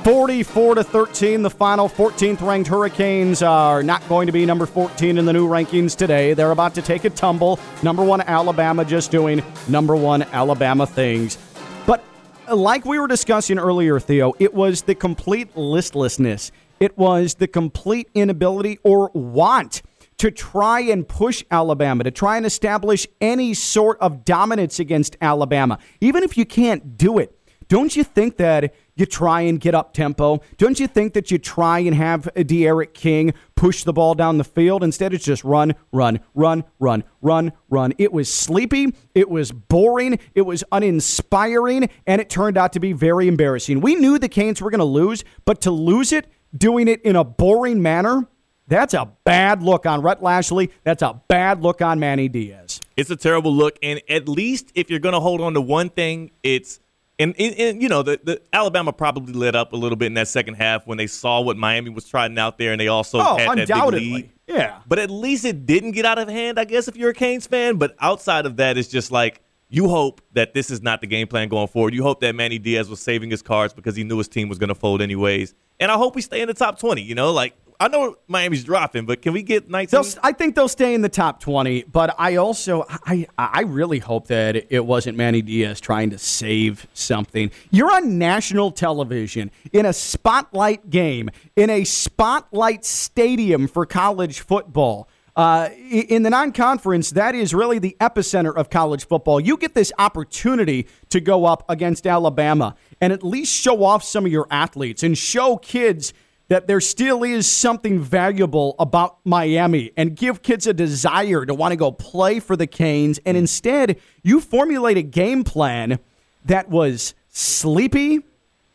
[0.06, 5.18] 44 to 13, the final 14th ranked Hurricanes are not going to be number 14
[5.18, 6.32] in the new rankings today.
[6.32, 7.58] They're about to take a tumble.
[7.82, 11.38] Number one, Alabama just doing number one Alabama things.
[11.86, 12.04] But
[12.46, 17.48] uh, like we were discussing earlier, Theo, it was the complete listlessness, it was the
[17.48, 19.82] complete inability or want
[20.18, 25.80] to try and push Alabama, to try and establish any sort of dominance against Alabama.
[26.00, 27.35] Even if you can't do it,
[27.68, 30.40] don't you think that you try and get up tempo?
[30.56, 34.44] Don't you think that you try and have D'Eriq King push the ball down the
[34.44, 34.84] field?
[34.84, 37.92] Instead, it's just run, run, run, run, run, run.
[37.98, 38.94] It was sleepy.
[39.14, 40.18] It was boring.
[40.34, 41.90] It was uninspiring.
[42.06, 43.80] And it turned out to be very embarrassing.
[43.80, 46.26] We knew the Canes were going to lose, but to lose it,
[46.56, 48.28] doing it in a boring manner,
[48.68, 50.70] that's a bad look on Rhett Lashley.
[50.84, 52.80] That's a bad look on Manny Diaz.
[52.96, 55.90] It's a terrible look, and at least if you're going to hold on to one
[55.90, 56.80] thing, it's
[57.18, 60.14] and, and, and, you know the, the Alabama probably lit up a little bit in
[60.14, 63.18] that second half when they saw what Miami was trying out there, and they also
[63.20, 64.30] Oh, had that big lead.
[64.46, 64.80] Yeah.
[64.86, 67.46] But at least it didn't get out of hand, I guess, if you're a Canes
[67.46, 67.76] fan.
[67.76, 71.26] But outside of that, it's just like you hope that this is not the game
[71.26, 71.94] plan going forward.
[71.94, 74.58] You hope that Manny Diaz was saving his cards because he knew his team was
[74.58, 75.54] going to fold anyways.
[75.80, 77.02] And I hope we stay in the top 20.
[77.02, 79.88] You know, like I know Miami's dropping, but can we get 19?
[79.90, 83.98] They'll, I think they'll stay in the top 20, but I also I I really
[83.98, 87.50] hope that it wasn't Manny Diaz trying to save something.
[87.70, 95.08] You're on national television in a spotlight game in a spotlight stadium for college football.
[95.36, 99.38] Uh, in the non-conference, that is really the epicenter of college football.
[99.38, 104.24] You get this opportunity to go up against Alabama and at least show off some
[104.24, 106.14] of your athletes and show kids
[106.48, 111.72] that there still is something valuable about Miami and give kids a desire to want
[111.72, 113.18] to go play for the Canes.
[113.26, 113.40] And hmm.
[113.40, 115.98] instead, you formulate a game plan
[116.44, 118.20] that was sleepy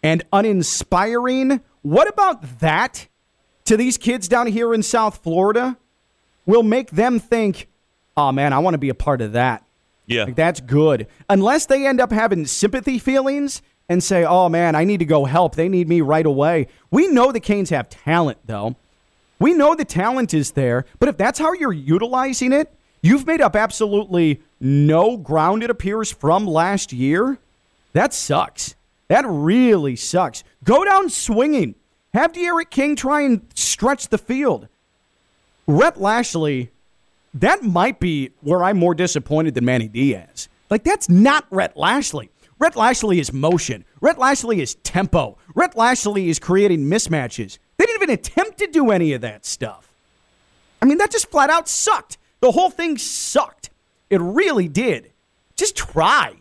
[0.03, 1.61] and uninspiring.
[1.81, 3.07] What about that
[3.65, 5.77] to these kids down here in South Florida
[6.45, 7.69] will make them think,
[8.17, 9.63] oh man, I want to be a part of that.
[10.07, 10.25] yeah.
[10.25, 11.07] Like, that's good.
[11.29, 15.25] Unless they end up having sympathy feelings and say, oh man, I need to go
[15.25, 15.55] help.
[15.55, 16.67] They need me right away.
[16.91, 18.77] We know the Canes have talent, though.
[19.37, 20.85] We know the talent is there.
[20.97, 26.09] But if that's how you're utilizing it, you've made up absolutely no ground, it appears,
[26.09, 27.37] from last year.
[27.91, 28.75] That sucks.
[29.09, 30.45] That really sucks.
[30.63, 31.75] Go down swinging.
[32.13, 34.69] Have D'Eriq King try and stretch the field.
[35.67, 36.71] Rhett Lashley,
[37.33, 40.47] that might be where I'm more disappointed than Manny Diaz.
[40.69, 42.30] Like, that's not Rhett Lashley.
[42.61, 43.85] Rhett Lashley is motion.
[44.01, 45.35] Rhett Lashley is tempo.
[45.55, 47.57] Rhett Lashley is creating mismatches.
[47.77, 49.91] They didn't even attempt to do any of that stuff.
[50.79, 52.19] I mean, that just flat out sucked.
[52.39, 53.71] The whole thing sucked.
[54.11, 55.11] It really did.
[55.55, 56.35] Just try.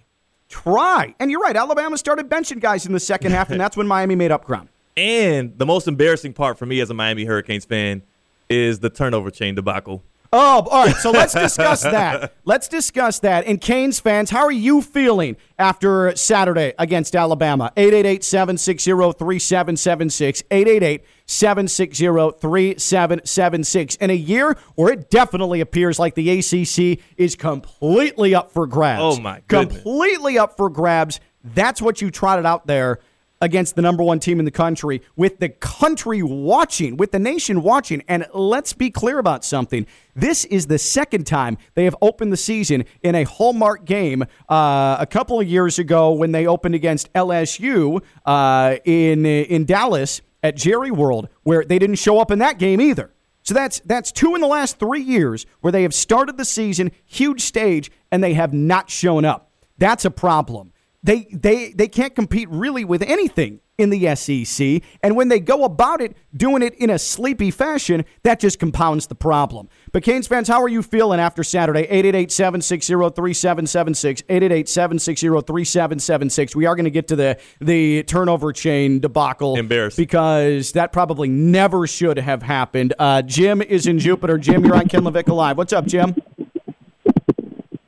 [0.50, 1.14] Try.
[1.18, 4.14] And you're right, Alabama started benching guys in the second half, and that's when Miami
[4.14, 4.68] made up ground.
[4.98, 8.02] And the most embarrassing part for me as a Miami Hurricanes fan
[8.50, 10.02] is the turnover chain debacle.
[10.32, 10.96] Oh, all right.
[10.96, 12.34] So let's discuss that.
[12.44, 13.46] Let's discuss that.
[13.46, 17.72] And Canes fans, how are you feeling after Saturday against Alabama?
[17.76, 20.42] 888 760 3776.
[20.50, 22.04] 888 760
[22.40, 23.96] 3776.
[23.96, 29.18] In a year where it definitely appears like the ACC is completely up for grabs.
[29.18, 29.82] Oh, my goodness.
[29.82, 31.20] Completely up for grabs.
[31.42, 33.00] That's what you trotted out there
[33.40, 37.62] against the number one team in the country, with the country watching, with the nation
[37.62, 38.02] watching.
[38.06, 39.86] And let's be clear about something.
[40.14, 44.24] This is the second time they have opened the season in a hallmark game.
[44.48, 50.20] Uh, a couple of years ago, when they opened against LSU uh, in in Dallas
[50.42, 53.10] at Jerry World, where they didn't show up in that game either.
[53.42, 56.90] So that's that's two in the last three years where they have started the season
[57.06, 59.50] huge stage and they have not shown up.
[59.78, 60.72] That's a problem
[61.02, 64.82] they they they can't compete really with anything in the SEC.
[65.02, 69.06] And when they go about it, doing it in a sleepy fashion, that just compounds
[69.06, 69.70] the problem.
[69.92, 71.86] But Canes fans, how are you feeling after Saturday?
[71.86, 74.26] 888-760-3776.
[74.26, 76.54] 888-760-3776.
[76.54, 79.56] We are going to get to the the turnover chain debacle.
[79.56, 79.96] Embarrassed.
[79.96, 82.92] Because that probably never should have happened.
[82.98, 84.36] Uh, Jim is in Jupiter.
[84.36, 85.56] Jim, you're on Ken LaVicka Live.
[85.56, 86.14] What's up, Jim?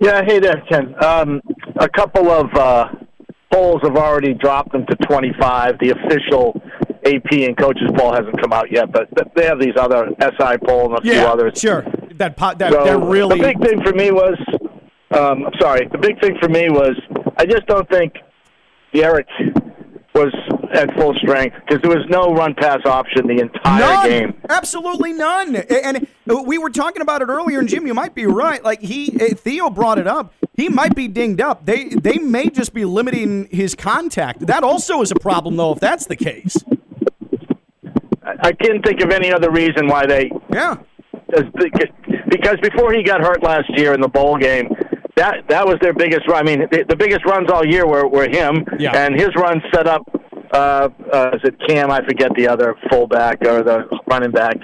[0.00, 0.94] Yeah, hey there, Ken.
[1.04, 1.40] Um,
[1.76, 2.88] a couple of uh,
[3.52, 5.78] polls have already dropped them to 25.
[5.78, 6.60] The official
[7.04, 10.94] AP and coaches poll hasn't come out yet, but they have these other SI poll
[10.94, 11.58] and a few others.
[11.60, 11.84] sure.
[12.16, 14.38] That, po- that So, they're really the big thing for me was,
[15.10, 16.96] um, sorry, the big thing for me was
[17.36, 18.14] I just don't think
[18.94, 19.24] D'Eriq
[20.14, 20.32] was
[20.72, 24.08] at full strength because there was no run pass option the entire none.
[24.08, 24.34] game.
[24.48, 25.56] Absolutely none.
[25.56, 26.06] And
[26.46, 28.62] we were talking about it earlier, and Jim, you might be right.
[28.62, 30.32] Like he, eh, Theo brought it up.
[30.54, 31.64] He might be dinged up.
[31.66, 34.46] They they may just be limiting his contact.
[34.46, 36.56] That also is a problem, though, if that's the case.
[38.24, 40.30] I can't think of any other reason why they.
[40.52, 40.76] Yeah.
[42.28, 44.68] Because before he got hurt last year in the bowl game,
[45.16, 46.40] that that was their biggest run.
[46.40, 48.96] I mean, the, the biggest runs all year were, were him, Yeah.
[48.96, 50.02] and his run set up.
[50.52, 51.90] Uh, uh, is it Cam?
[51.90, 54.56] I forget the other fullback or the running back,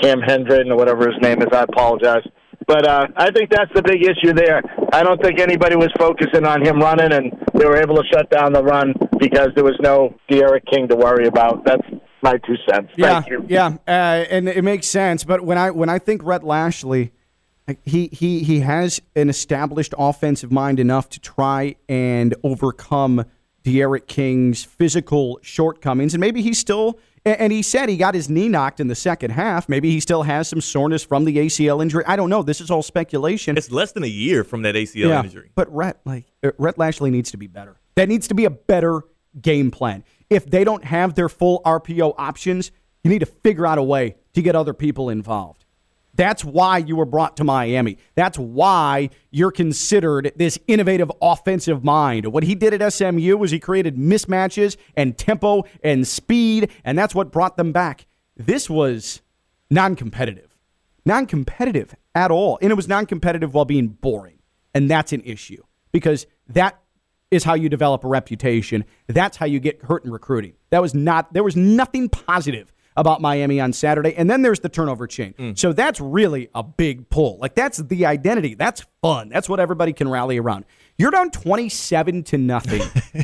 [0.00, 1.48] Cam Hendren or whatever his name is.
[1.52, 2.26] I apologize.
[2.66, 4.62] But uh, I think that's the big issue there.
[4.92, 8.30] I don't think anybody was focusing on him running, and they were able to shut
[8.30, 11.64] down the run because there was no D'Eriq King to worry about.
[11.64, 11.82] That's
[12.22, 12.92] my two cents.
[12.96, 13.44] Yeah, you.
[13.48, 15.24] yeah, uh, and it makes sense.
[15.24, 17.12] But when I when I think Rhett Lashley,
[17.84, 23.24] he he he has an established offensive mind enough to try and overcome
[23.62, 26.98] D'Eriq King's physical shortcomings, and maybe he's still.
[27.24, 29.68] And he said he got his knee knocked in the second half.
[29.68, 32.02] Maybe he still has some soreness from the ACL injury.
[32.04, 32.42] I don't know.
[32.42, 33.56] This is all speculation.
[33.56, 35.52] It's less than a year from that ACL injury.
[35.54, 37.78] But Rhett, like uh, Rhett Lashley needs to be better.
[37.94, 39.04] That needs to be a better
[39.40, 40.02] game plan.
[40.30, 42.72] If they don't have their full RPO options,
[43.04, 45.61] you need to figure out a way to get other people involved.
[46.14, 47.96] That's why you were brought to Miami.
[48.14, 52.26] That's why you're considered this innovative offensive mind.
[52.26, 57.14] What he did at SMU was he created mismatches and tempo and speed, and that's
[57.14, 58.06] what brought them back.
[58.36, 59.22] This was
[59.70, 60.58] non competitive.
[61.06, 62.58] Non competitive at all.
[62.60, 64.38] And it was non competitive while being boring.
[64.74, 66.78] And that's an issue because that
[67.30, 68.84] is how you develop a reputation.
[69.06, 70.52] That's how you get hurt in recruiting.
[70.70, 74.14] That was not, there was nothing positive about Miami on Saturday.
[74.14, 75.56] And then there's the turnover chain.
[75.56, 77.38] So that's really a big pull.
[77.38, 78.54] Like that's the identity.
[78.54, 79.28] That's fun.
[79.28, 80.64] That's what everybody can rally around.
[80.98, 82.82] You're down 27 to nothing,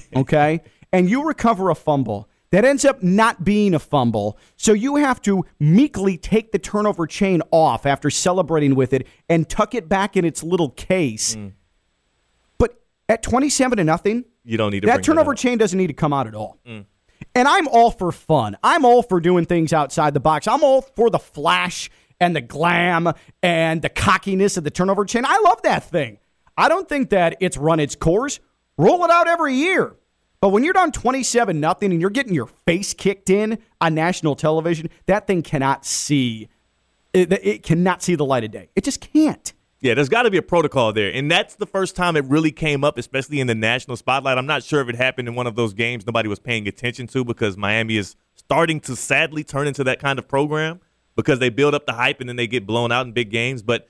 [0.17, 0.61] okay?
[0.93, 4.39] And you recover a fumble that ends up not being a fumble.
[4.57, 9.47] So you have to meekly take the turnover chain off after celebrating with it and
[9.49, 11.37] tuck it back in its little case.
[12.57, 15.35] But at 27 to nothing, You don't need that turnover.
[15.35, 15.39] Mm.
[15.39, 16.59] chain doesn't need to come out at all.
[17.39, 18.57] And I'm all for fun.
[18.65, 20.49] I'm all for doing things outside the box.
[20.49, 23.13] I'm all for the flash and the glam
[23.45, 25.25] and the cockiness of the turnover chain.
[25.25, 26.19] I love that thing.
[26.57, 28.41] I don't think that it's run its course.
[28.77, 29.95] Roll it out every year.
[30.41, 34.35] But when you're down 27 nothing and you're getting your face kicked in on national
[34.35, 36.49] television, that thing cannot see
[37.13, 38.69] it, it cannot see the light of day.
[38.75, 39.53] It just can't.
[39.81, 41.13] Yeah, there's got to be a protocol there.
[41.13, 44.37] And that's the first time it really came up, especially in the national spotlight.
[44.37, 47.07] I'm not sure if it happened in one of those games nobody was paying attention
[47.09, 50.81] to because Miami is starting to sadly turn into that kind of program
[51.15, 53.63] because they build up the hype and then they get blown out in big games.
[53.63, 53.89] But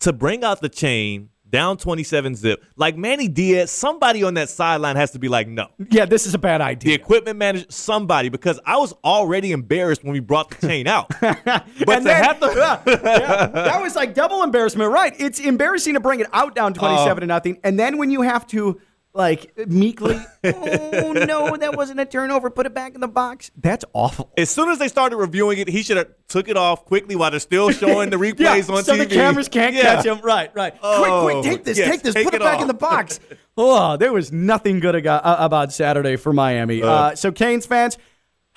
[0.00, 4.96] to bring out the chain down 27 zip, like Manny Diaz, somebody on that sideline
[4.96, 5.68] has to be like, no.
[5.90, 6.90] Yeah, this is a bad idea.
[6.90, 11.08] The equipment manager, somebody, because I was already embarrassed when we brought the chain out.
[11.20, 12.52] but to then- have the.
[12.54, 15.14] yeah, yeah, that was like double embarrassment, right?
[15.18, 16.78] It's embarrassing to bring it out down oh.
[16.78, 18.78] twenty-seven to nothing, and then when you have to
[19.16, 22.50] like meekly, oh no, that wasn't a turnover.
[22.50, 23.50] Put it back in the box.
[23.56, 24.30] That's awful.
[24.36, 27.30] As soon as they started reviewing it, he should have took it off quickly while
[27.30, 28.96] they're still showing the replays yeah, on so TV.
[28.96, 29.82] So the cameras can't Yeah.
[29.96, 30.20] catch him.
[30.20, 30.74] Right, right.
[30.82, 32.62] Oh, quick, quick, take this, yes, take this, take put it, it back off.
[32.62, 33.18] in the box.
[33.56, 36.82] oh, there was nothing good uh, about Saturday for Miami.
[36.82, 37.96] Uh, so Canes fans.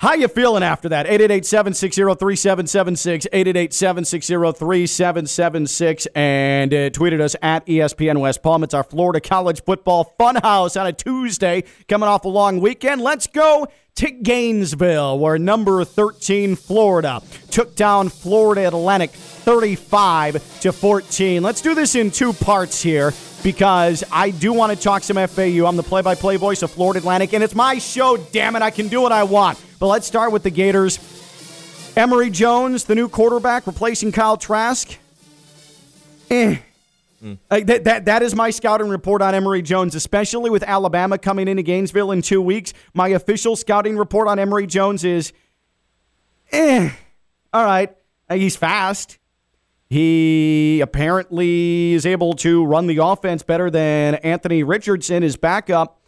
[0.00, 1.04] How you feeling after that?
[1.08, 8.64] 888-760-3776, 888-760-3776, and uh, tweeted us at ESPN West Palm.
[8.64, 13.02] It's our Florida College Football Funhouse on a Tuesday, coming off a long weekend.
[13.02, 17.20] Let's go to Gainesville, where number 13 Florida
[17.50, 21.42] took down Florida Atlantic 35 to 14.
[21.42, 25.66] Let's do this in two parts here because I do want to talk some FAU.
[25.66, 28.16] I'm the play-by-play voice of Florida Atlantic, and it's my show.
[28.16, 29.58] Damn it, I can do what I want.
[29.80, 30.98] But let's start with the Gators.
[31.96, 34.98] Emory Jones, the new quarterback, replacing Kyle Trask.
[36.30, 36.58] Eh.
[37.50, 41.48] Uh, that, that, that is my scouting report on Emory Jones, especially with Alabama coming
[41.48, 42.74] into Gainesville in two weeks.
[42.92, 45.32] My official scouting report on Emory Jones is
[46.52, 46.90] eh.
[47.54, 47.96] All right.
[48.28, 49.18] Uh, he's fast.
[49.88, 55.99] He apparently is able to run the offense better than Anthony Richardson, his backup,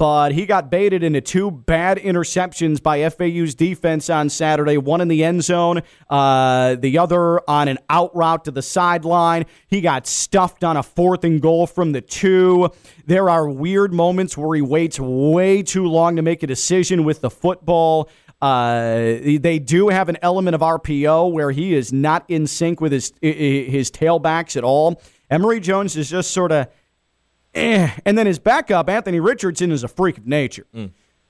[0.00, 4.78] but he got baited into two bad interceptions by FAU's defense on Saturday.
[4.78, 9.44] One in the end zone, uh, the other on an out route to the sideline.
[9.66, 12.70] He got stuffed on a fourth and goal from the two.
[13.04, 17.20] There are weird moments where he waits way too long to make a decision with
[17.20, 18.08] the football.
[18.40, 22.92] Uh, they do have an element of RPO where he is not in sync with
[22.92, 25.02] his his tailbacks at all.
[25.30, 26.68] Emory Jones is just sort of,
[27.54, 27.90] eh.
[28.04, 30.66] And then his backup, Anthony Richardson, is a freak of nature.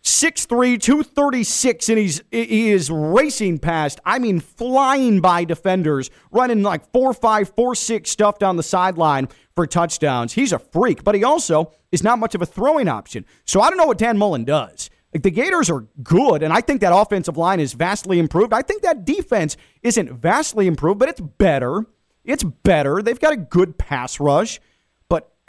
[0.03, 6.91] 6'3", 236, and he's he is racing past, I mean flying by defenders, running like
[6.91, 10.33] 4'5", 4'6 stuff down the sideline for touchdowns.
[10.33, 13.27] He's a freak, but he also is not much of a throwing option.
[13.45, 14.89] So I don't know what Dan Mullen does.
[15.13, 18.55] Like the Gators are good, and I think that offensive line is vastly improved.
[18.55, 21.85] I think that defense isn't vastly improved, but it's better.
[22.25, 23.03] It's better.
[23.03, 24.61] They've got a good pass rush,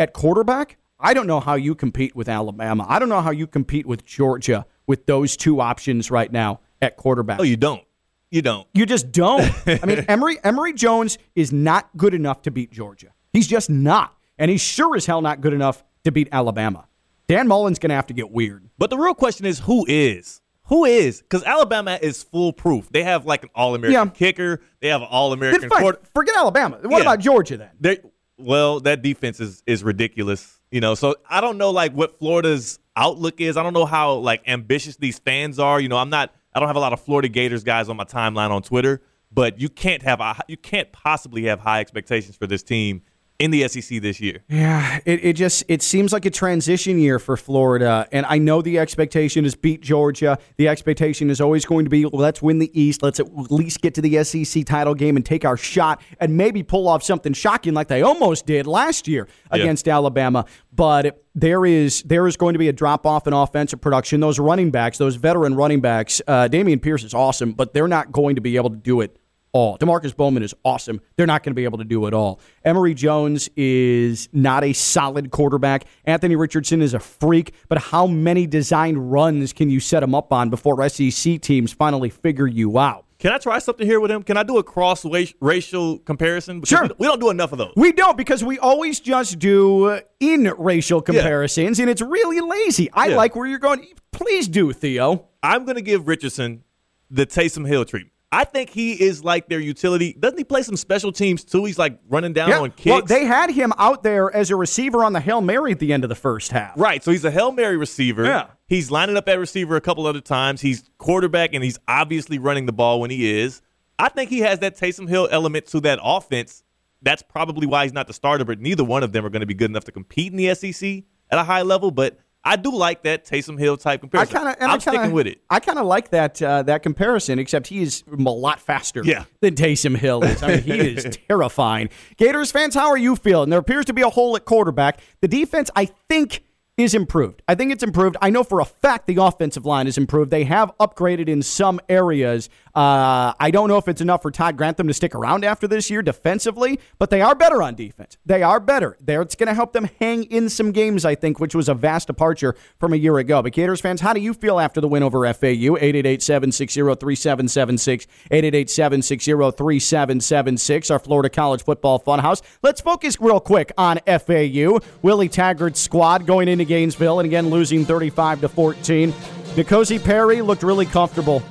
[0.02, 2.86] at quarterback, I don't know how you compete with Alabama.
[2.90, 6.98] I don't know how you compete with Georgia with those two options right now at
[6.98, 7.40] quarterback.
[7.40, 7.84] Oh, you don't.
[8.32, 8.68] You don't.
[8.74, 9.52] You just don't.
[9.68, 13.10] I mean, Emory Emory Jones is not good enough to beat Georgia.
[13.32, 16.88] He's just not, and he's sure as hell not good enough to beat Alabama.
[17.28, 18.68] Dan Mullen's going to have to get weird.
[18.78, 20.42] But the real question is who is?
[20.68, 21.22] Who is?
[21.22, 22.90] Because Alabama is foolproof.
[22.90, 24.14] They have like an All American Yeah.
[24.14, 24.62] kicker.
[24.80, 25.70] They have an All American.
[25.70, 26.00] quarter.
[26.14, 26.78] forget Alabama.
[26.82, 27.02] What Yeah.
[27.02, 27.70] about Georgia then?
[27.80, 28.00] They
[28.44, 30.60] well, that defense is is ridiculous.
[30.72, 33.58] You know, so I don't know like what Florida's outlook is.
[33.58, 35.80] I don't know how like ambitious these fans are.
[35.80, 36.34] You know, I'm not.
[36.54, 39.60] I don't have a lot of Florida Gators guys on my timeline on Twitter, but
[39.60, 43.02] you can't have you can't possibly have high expectations for this team
[43.42, 44.44] in the SEC this year.
[44.50, 48.62] Yeah, it, it just it seems like a transition year for Florida, and I know
[48.62, 50.38] the expectation is beat Georgia.
[50.58, 53.02] The expectation is always going to be let's win the East.
[53.04, 56.64] Let's at least get to the SEC title game and take our shot, and maybe
[56.64, 59.62] pull off something shocking like they almost did last year Yeah.
[59.62, 60.46] against Alabama.
[60.74, 64.20] But there is there is going to be a drop off in offensive production.
[64.20, 68.12] Those running backs, those veteran running backs, uh, Dameon Pierce is awesome, but they're not
[68.12, 69.18] going to be able to do it
[69.54, 69.78] all.
[69.78, 71.02] Demarkcus Bowman is awesome.
[71.16, 72.40] They're not going to be able to do it all.
[72.64, 75.86] Emory Jones is not a solid quarterback.
[76.06, 80.32] Anthony Richardson is a freak, but how many designed runs can you set him up
[80.32, 83.06] on before SEC teams finally figure you out?
[83.20, 84.24] Can I try something here with him?
[84.24, 85.06] Can I do a cross
[85.42, 86.60] racial comparison?
[86.60, 86.90] Because Sure.
[86.98, 87.74] we- don't do enough of those.
[87.76, 92.90] We don't because we always just do uh, in racial comparisons, and it's really lazy.
[92.94, 93.18] I Yeah.
[93.18, 93.86] like where you're going.
[94.12, 95.28] Please do, Theo.
[95.44, 96.64] I'm going to give Richardson
[97.12, 98.14] the Taysom Hill treatment.
[98.34, 100.14] I think he is like their utility.
[100.18, 101.66] Doesn't he play some special teams too?
[101.66, 102.86] He's like running down on kicks.
[102.86, 105.92] Well, they had him out there as a receiver on the Hail Mary at the
[105.92, 106.80] end of the first half.
[106.80, 107.04] Right.
[107.04, 108.24] So he's a Hail Mary receiver.
[108.24, 108.48] Yeah.
[108.68, 110.62] He's lining up at receiver a couple other times.
[110.62, 113.62] He's quarterback and he's obviously running the ball when he is.
[114.00, 116.64] I think he has that Taysom Hill element to that offense.
[117.02, 119.46] That's probably why he's not the starter, but neither one of them are going to
[119.46, 121.92] be good enough to compete in the SEC at a high level.
[121.92, 124.36] But I do like that Taysom Hill type I comparison.
[124.36, 125.42] kind of, I'm I kinda, sticking with it.
[125.50, 129.26] I kind of like that uh, that comparison, except he is a lot faster Yeah.
[129.42, 130.42] than Taysom Hill is.
[130.42, 131.90] I mean, he is terrifying.
[132.18, 133.50] Gators fans, how are you feeling?
[133.52, 135.00] There appears to be a hole at quarterback.
[135.22, 136.44] The defense, I think,
[136.82, 137.42] is improved.
[137.48, 138.18] I think it's improved.
[138.22, 140.32] I know for a fact the offensive line is improved.
[140.32, 142.50] They have upgraded in some areas.
[142.74, 145.90] Uh, I don't know if it's enough for Todd Grantham to stick around after this
[145.90, 148.18] year defensively, but they are better on defense.
[148.26, 148.98] They are better.
[149.02, 151.74] There, it's going to help them hang in some games, I think, which was a
[151.74, 153.42] vast departure from a year ago.
[153.42, 155.78] But Gators fans, how do you feel after the win over FAU?
[155.82, 162.42] 888-760-3776, 888-760-3776, our Florida College Football Funhouse.
[162.62, 164.80] Let's focus real quick on FAU.
[165.02, 169.12] Willie Taggart's squad going into Gainesville, and again losing 35 to 14.
[169.12, 171.44] N'Kosi Perry looked really comfortable.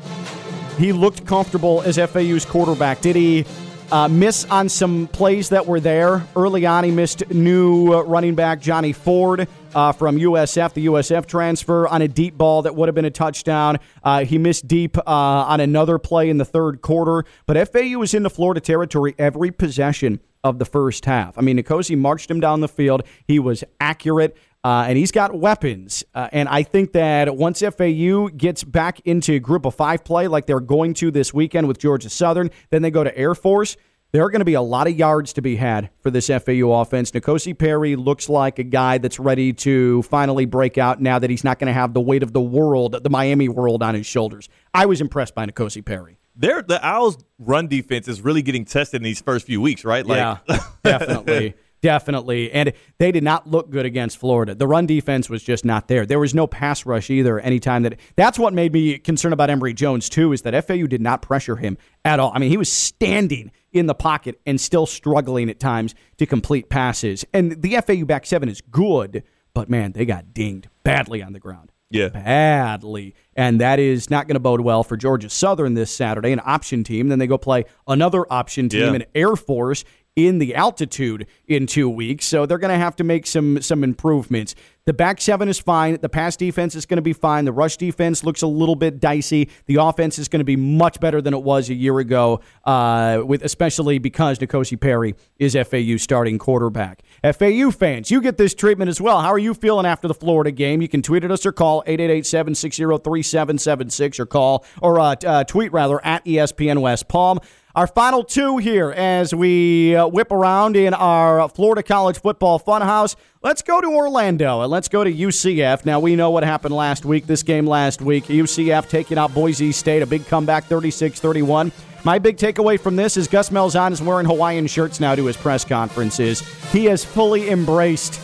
[0.79, 3.03] He looked comfortable as FAU's quarterback.
[3.03, 3.45] Did he
[3.93, 6.85] uh, miss on some plays that were there early on?
[6.85, 12.01] He missed new uh, running back Johnny Ford uh, from USF, the USF transfer, on
[12.01, 13.79] a deep ball that would have been a touchdown.
[14.03, 17.27] Uh, he missed deep uh, on another play in the third quarter.
[17.45, 21.37] But FAU was in the Florida territory every possession of the first half.
[21.37, 23.03] I mean, N'Kosi marched him down the field.
[23.27, 24.37] He was accurate.
[24.63, 26.05] Uh, and he's got weapons.
[26.15, 30.47] Uh, and I think that once FAU gets back into group of five play, like
[30.47, 33.77] they're going to this weekend with Georgia Southern, then they go to Air Force.
[34.13, 36.73] There are going to be a lot of yards to be had for this FAU
[36.73, 37.13] offense.
[37.13, 41.45] N'Kosi Perry looks like a guy that's ready to finally break out now that he's
[41.45, 44.49] not going to have the weight of the world, the Miami world, on his shoulders.
[44.75, 46.19] I was impressed by N'Kosi Perry.
[46.35, 50.05] They're, the Owls' run defense is really getting tested in these first few weeks, right?
[50.05, 51.55] Like, yeah, definitely.
[51.83, 52.53] Definitely.
[52.53, 54.55] And they did not look good against Florida.
[54.55, 56.05] The run defense was just not there.
[56.05, 59.72] There was no pass rush either anytime that that's what made me concerned about Emory
[59.72, 62.33] Jones too, is that FAU did not pressure him at all.
[62.35, 66.68] I mean, he was standing in the pocket and still struggling at times to complete
[66.68, 67.24] passes.
[67.33, 69.22] And the FAU back seven is good,
[69.55, 71.72] but man, they got dinged badly on the ground.
[71.93, 72.09] Yeah.
[72.11, 73.14] Badly.
[73.35, 76.85] And that is not going to bode well for Georgia Southern this Saturday, an option
[76.85, 77.09] team.
[77.09, 78.93] Then they go play another option team Yeah.
[78.95, 79.85] in Air Force
[80.17, 82.27] in the altitude in two weeks.
[82.27, 84.55] So they're going to have to make some some improvements.
[84.87, 85.99] The back seven is fine.
[86.01, 87.45] The pass defense is going to be fine.
[87.45, 89.51] The rush defense looks a little bit dicey.
[89.66, 93.20] The offense is going to be much better than it was a year ago, uh,
[93.24, 97.03] with especially because N'Kosi Perry is FAU starting quarterback.
[97.22, 99.20] FAU fans, you get this treatment as well.
[99.20, 100.81] How are you feeling after the Florida game?
[100.81, 106.03] You can tweet at us or call 888-760-3776 or call or uh, uh, tweet rather
[106.05, 107.39] at ESPN West Palm.
[107.72, 113.14] Our final two here as we uh, whip around in our Florida College Football Funhouse.
[113.43, 115.86] Let's go to Orlando and let's go to UCF.
[115.86, 118.24] Now, we know what happened last week, this game last week.
[118.24, 121.72] UCF taking out Boise State, a big comeback 36 31.
[122.05, 125.38] My big takeaway from this is Gus Malzahn is wearing Hawaiian shirts now to his
[125.38, 126.41] press conferences.
[126.70, 128.20] He has fully embraced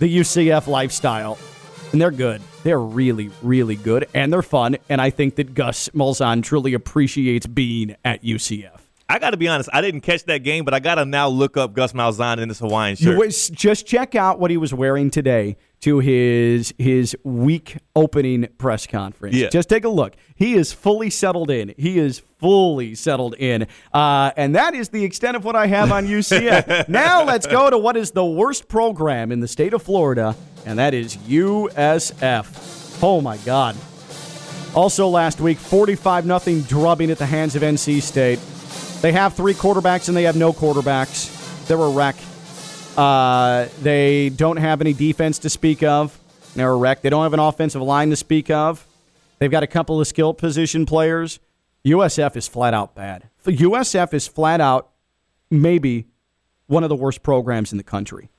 [0.00, 1.38] the UCF lifestyle,
[1.92, 2.42] and they're good.
[2.62, 4.76] They're really, really good, and they're fun.
[4.90, 8.87] And I think that Gus Malzahn truly appreciates being at UCF.
[9.10, 9.70] I got to be honest.
[9.72, 12.48] I didn't catch that game, but I got to now look up Gus Malzahn in
[12.48, 13.16] this Hawaiian shirt.
[13.18, 18.86] was- just check out what he was wearing today to his his week opening press
[18.86, 19.36] conference.
[19.36, 19.48] Yeah.
[19.48, 20.14] Just take a look.
[20.34, 21.72] He is fully settled in.
[21.78, 23.66] He is fully settled in.
[23.94, 26.88] Uh, and that is the extent of what I have on UCF.
[26.88, 30.36] now let's go to what is the worst program in the state of Florida,
[30.66, 32.98] and that is USF.
[33.02, 33.76] Oh my God.
[34.74, 38.38] Also last week, 45 nothing drubbing at the hands of NC State.
[39.00, 41.66] They have three quarterbacks and they have no quarterbacks.
[41.66, 42.16] They're a wreck.
[42.96, 46.18] Uh, they don't have any defense to speak of.
[46.56, 47.02] They're a wreck.
[47.02, 48.84] They don't have an offensive line to speak of.
[49.38, 51.38] They've got a couple of skill position players.
[51.84, 53.28] USF is flat out bad.
[53.44, 54.90] USF is flat out
[55.48, 56.06] maybe
[56.66, 58.30] one of the worst programs in the country.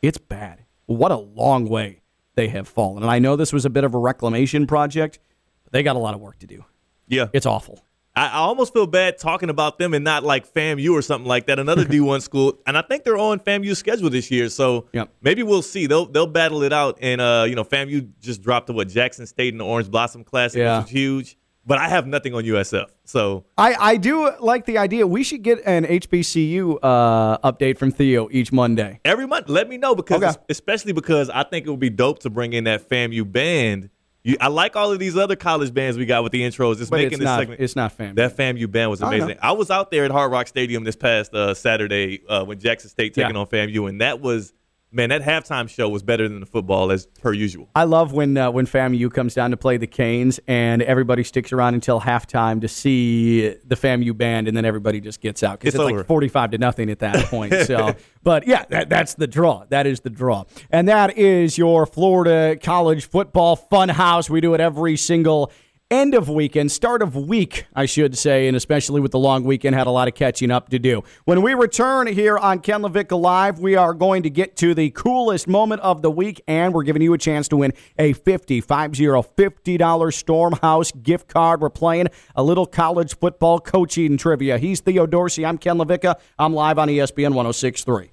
[0.00, 0.64] It's bad.
[0.86, 2.00] What a long way
[2.36, 3.02] they have fallen.
[3.02, 5.18] And I know this was a bit of a reclamation project,
[5.64, 6.64] but they got a lot of work to do.
[7.06, 7.26] yeah.
[7.34, 7.84] It's awful.
[8.20, 11.46] I, I almost feel bad talking about them and not like FAMU or something like
[11.46, 12.58] that, another D1 school.
[12.66, 15.10] And I think they're on FAMU's schedule this year, so Yep.
[15.22, 15.86] maybe we'll see.
[15.86, 16.98] They'll they'll battle it out.
[17.00, 20.24] And uh, you know, FAMU just dropped to what Jackson State in the Orange Blossom
[20.24, 20.78] Classic, Yeah.
[20.78, 21.36] which was huge.
[21.66, 25.06] But I have nothing on USF, so I, I do like the idea.
[25.06, 28.98] We should get an HBCU uh, update from Theo each Monday.
[29.04, 30.36] every month let me know because Okay.
[30.48, 33.90] especially because I think it would be dope to bring in that FAMU band.
[34.22, 36.80] You, I like all of these other college bands we got with the intros.
[36.80, 37.60] It's But making it's this not, segment.
[37.60, 38.14] it's not family.
[38.16, 39.38] That FAMU band was I amazing.
[39.40, 42.90] I, was out there at Hard Rock Stadium this past uh, Saturday uh, when Jackson
[42.90, 43.40] State taking Yeah.
[43.40, 44.52] on FAMU, and that was
[44.92, 47.68] man, that halftime show was better than the football as per usual.
[47.74, 51.52] I love when uh, when FAMU comes down to play the Canes and everybody sticks
[51.52, 55.74] around until halftime to see the FAMU band, and then everybody just gets out because
[55.74, 57.54] It's it's, like forty five to nothing at that point.
[57.66, 59.64] So, but yeah, that, that's the draw.
[59.68, 64.28] That is the draw, and that is your Florida College Football Fun House.
[64.28, 65.52] We do it every single.
[65.92, 69.74] End of weekend, start of week, I should say, and especially with the long weekend,
[69.74, 71.02] had a lot of catching up to do.
[71.24, 74.90] When we return here on Ken LaVicka Live, we are going to get to the
[74.90, 78.60] coolest moment of the week, and we're giving you a chance to win a 50
[78.60, 81.60] 50 $50 Stormhouse gift card.
[81.60, 84.58] We're playing a little college football coaching trivia.
[84.58, 85.44] He's Theo Dorsey.
[85.44, 86.20] I'm Ken LaVicka.
[86.38, 88.12] I'm live on ESPN 1063.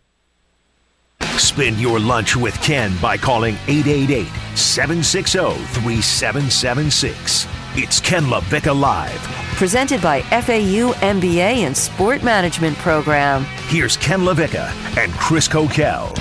[1.37, 4.25] Spend your lunch with Ken by calling 888
[4.55, 5.39] 760
[5.75, 7.66] 3776.
[7.79, 9.21] It's Ken LaVicka Live.
[9.55, 13.43] Presented by FAU MBA and Sport Management Program.
[13.67, 16.11] Here's Ken LaVicka and Chris Coquel.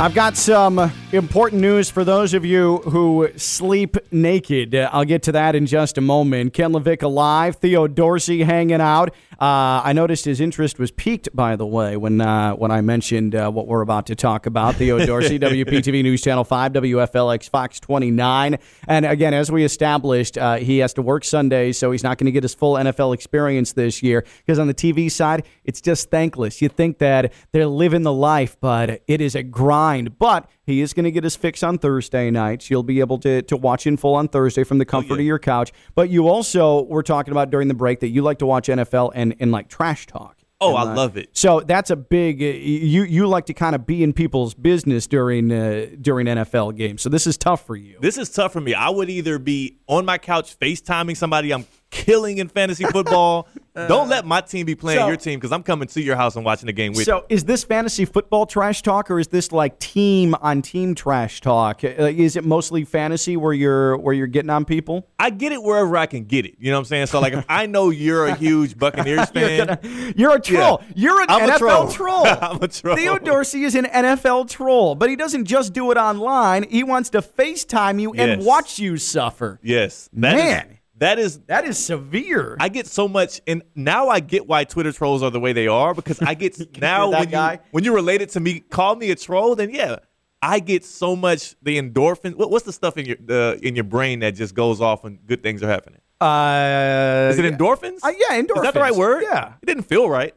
[0.00, 4.74] I've got some important news for those of you who sleep naked.
[4.74, 6.54] Uh, I'll get to that in just a moment.
[6.54, 9.14] Ken LaVicka alive, Theo Dorsey hanging out.
[9.40, 13.34] Uh, I noticed his interest was piqued, by the way, when uh, when I mentioned
[13.34, 14.76] uh, what we're about to talk about.
[14.76, 18.58] Theo Dorsey, WPTV News Channel 5, WFLX Fox 29.
[18.88, 22.26] And again, as we established, uh, he has to work Sundays, so he's not going
[22.26, 24.24] to get his full NFL experience this year.
[24.38, 26.60] Because on the TV side, it's just thankless.
[26.60, 30.18] You think that they're living the life, but it is a grind.
[30.18, 32.70] But he is going to get his fix on Thursday nights.
[32.70, 35.22] You'll be able to, to watch in full on Thursday from the comfort oh, yeah.
[35.22, 35.72] of your couch.
[35.94, 39.12] But you also were talking about during the break that you like to watch NFL
[39.14, 40.38] and, and like trash talk.
[40.60, 41.30] Oh, and, uh, I love it.
[41.32, 42.40] So that's a big.
[42.42, 46.76] Uh, you you like to kind of be in people's business during uh, during NFL
[46.76, 47.02] games.
[47.02, 47.98] So this is tough for you.
[48.00, 48.72] This is tough for me.
[48.72, 53.48] I would either be on my couch FaceTiming somebody I'm killing in fantasy football.
[53.74, 56.36] Don't let my team be playing so, your team because I'm coming to your house
[56.36, 57.20] and watching the game with so you.
[57.22, 61.40] So, is this fantasy football trash talk or is this like team on team trash
[61.40, 61.82] talk?
[61.82, 65.08] Uh, is it mostly fantasy where you're where you're getting on people?
[65.18, 66.54] I get it wherever I can get it.
[66.60, 67.06] You know what I'm saying?
[67.06, 70.82] So, like, if I know you're a huge Buccaneers fan, you're, gonna, you're, a troll.
[70.88, 71.88] Yeah, you're an I'm NFL troll.
[71.90, 72.26] troll.
[72.42, 72.96] I'm a troll.
[72.96, 76.64] Theo Dorsey is an NFL troll, but he doesn't just do it online.
[76.68, 78.28] He wants to FaceTime you yes.
[78.28, 79.58] and watch you suffer.
[79.62, 80.73] Yes, that man.
[80.98, 82.56] That is that is severe.
[82.60, 85.66] I get so much, and now I get why Twitter trolls are the way they
[85.66, 87.54] are because I get now when guy.
[87.54, 89.56] you when you're related to me, call me a troll.
[89.56, 89.96] Then yeah,
[90.40, 92.36] I get so much the endorphin.
[92.36, 95.16] What, what's the stuff in your uh, in your brain that just goes off when
[95.26, 96.00] good things are happening?
[96.20, 97.98] Uh, is it endorphins?
[98.02, 98.56] Uh, yeah, endorphins.
[98.56, 99.24] Is that the right word?
[99.24, 100.34] Yeah, it didn't feel right.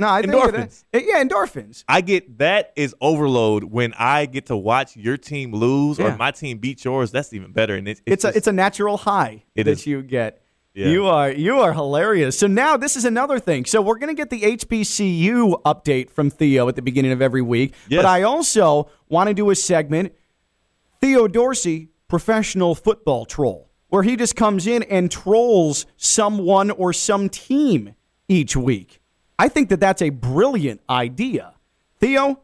[0.00, 0.84] No, I endorphins.
[0.94, 1.84] It, yeah, endorphins.
[1.86, 6.14] I get that is overload when I get to watch your team lose yeah.
[6.14, 7.10] or my team beat yours.
[7.10, 7.74] That's even better.
[7.74, 9.86] And it's, it's, it's a it's a natural high that is.
[9.86, 10.42] you get.
[10.72, 10.86] Yeah.
[10.86, 12.38] You are you are hilarious.
[12.38, 13.66] So now this is another thing.
[13.66, 17.74] So we're gonna get the HBCU update from Theo at the beginning of every week.
[17.88, 17.98] Yes.
[17.98, 20.14] But I also want to do a segment,
[21.02, 27.28] Theo Dorsey, professional football troll, where he just comes in and trolls someone or some
[27.28, 27.94] team
[28.28, 28.99] each week.
[29.40, 31.54] I think that that's a brilliant idea.
[31.98, 32.40] Theo,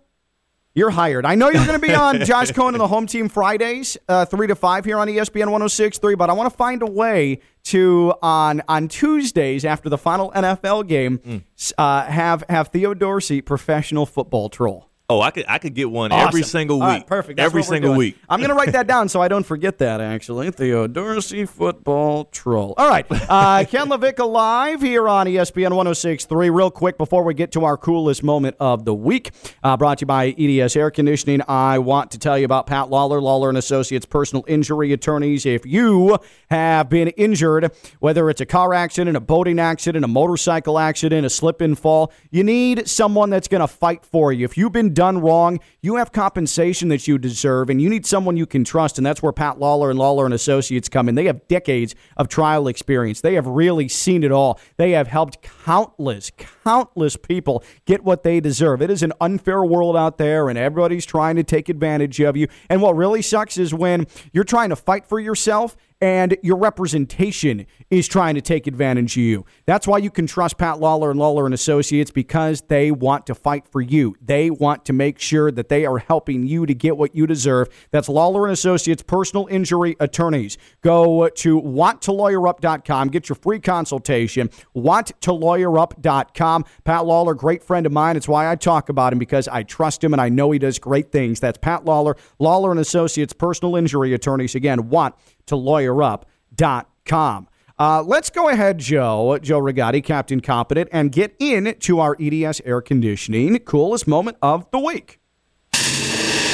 [0.74, 1.26] you're hired.
[1.26, 4.24] I know you're going to be on Josh Cohen and the Home Team Fridays, uh,
[4.24, 6.16] three to five here on ESPN 106.3.
[6.16, 10.88] But I want to find a way to on on Tuesdays after the final NFL
[10.88, 11.42] game mm.
[11.76, 14.88] uh, have have Theo Dorsey professional football troll.
[15.08, 16.28] Oh, I could I could get one awesome.
[16.28, 16.86] every single week.
[16.86, 17.36] Right, perfect.
[17.36, 18.18] That's every single week.
[18.28, 20.00] I'm going to write that down so I don't forget that.
[20.00, 22.74] Actually, Theo Dorsey football troll.
[22.76, 26.52] All right, uh, Ken LaVicka live here on ESPN 106.3.
[26.52, 29.30] Real quick before we get to our coolest moment of the week,
[29.62, 31.40] uh, brought to you by EDS Air Conditioning.
[31.46, 35.46] I want to tell you about Pat Lawler, Lawler and Associates, personal injury attorneys.
[35.46, 36.18] If you
[36.50, 41.30] have been injured, whether it's a car accident, a boating accident, a motorcycle accident, a
[41.30, 44.44] slip and fall, you need someone that's going to fight for you.
[44.44, 48.36] If you've been done wrong, you have compensation that you deserve, and you need someone
[48.36, 48.98] you can trust.
[48.98, 51.14] And that's where Pat Lawler and Lawler and Associates come in.
[51.14, 53.20] They have decades of trial experience.
[53.20, 54.58] They have really seen it all.
[54.78, 56.32] They have helped countless,
[56.64, 58.80] countless people get what they deserve.
[58.82, 62.48] It is an unfair world out there, and everybody's trying to take advantage of you.
[62.70, 67.66] And what really sucks is when you're trying to fight for yourself and your representation
[67.90, 69.46] is trying to take advantage of you.
[69.64, 73.34] That's why you can trust Pat Lawler and Lawler and Associates because they want to
[73.34, 74.14] fight for you.
[74.20, 77.68] They want to make sure that they are helping you to get what you deserve.
[77.90, 80.58] That's Lawler and Associates personal injury attorneys.
[80.82, 84.50] Go to wanttolawyerup.com, get your free consultation.
[84.74, 86.64] wanttolawyerup.com.
[86.84, 88.16] Pat Lawler, great friend of mine.
[88.16, 90.78] It's why I talk about him because I trust him and I know he does
[90.78, 91.40] great things.
[91.40, 94.54] That's Pat Lawler, Lawler and Associates personal injury attorneys.
[94.54, 95.14] Again, want
[95.46, 97.48] to lawyerup.com.
[97.78, 102.62] Uh, let's go ahead, Joe, Joe Rigotti, Captain Competent, and get in to our EDS
[102.64, 105.20] air conditioning coolest moment of the week.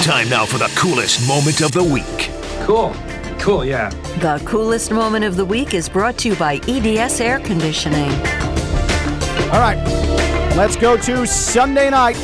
[0.02, 2.30] Time now for the coolest moment of the week.
[2.66, 2.92] Cool.
[3.38, 3.90] Cool, yeah.
[4.20, 8.10] The coolest moment of the week is brought to you by EDS Air Conditioning.
[9.50, 9.82] All right,
[10.56, 12.16] let's go to Sunday night.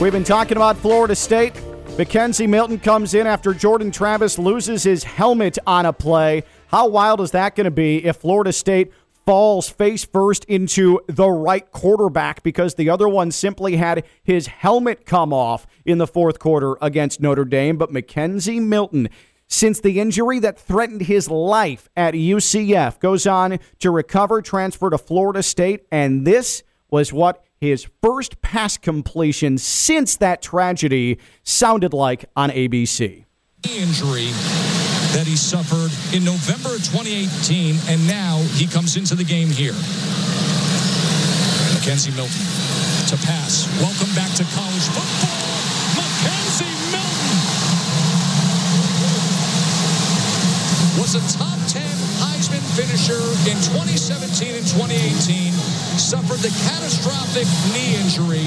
[0.00, 1.54] We've been talking about Florida State.
[1.96, 6.42] McKenzie Milton comes in after Jordan Travis loses his helmet on a play.
[6.66, 8.92] How wild is that going to be if Florida State
[9.24, 15.06] falls face first into the right quarterback because the other one simply had his helmet
[15.06, 17.78] come off in the fourth quarter against Notre Dame?
[17.78, 19.08] But McKenzie Milton
[19.46, 23.00] since the injury that threatened his life at UCF.
[23.00, 28.76] Goes on to recover, transfer to Florida State, and this was what his first pass
[28.76, 33.24] completion since that tragedy sounded like on ABC.
[33.68, 34.30] Injury
[35.16, 39.72] that he suffered in November of 2018, and now he comes into the game here.
[41.76, 42.44] McKenzie Milton
[43.08, 43.64] to pass.
[43.80, 45.40] Welcome back to college football.
[45.96, 47.16] McKenzie Milton
[51.00, 51.82] was a top 10
[52.20, 58.44] Heisman finisher in 2017 and 2018 suffered the catastrophic knee injury.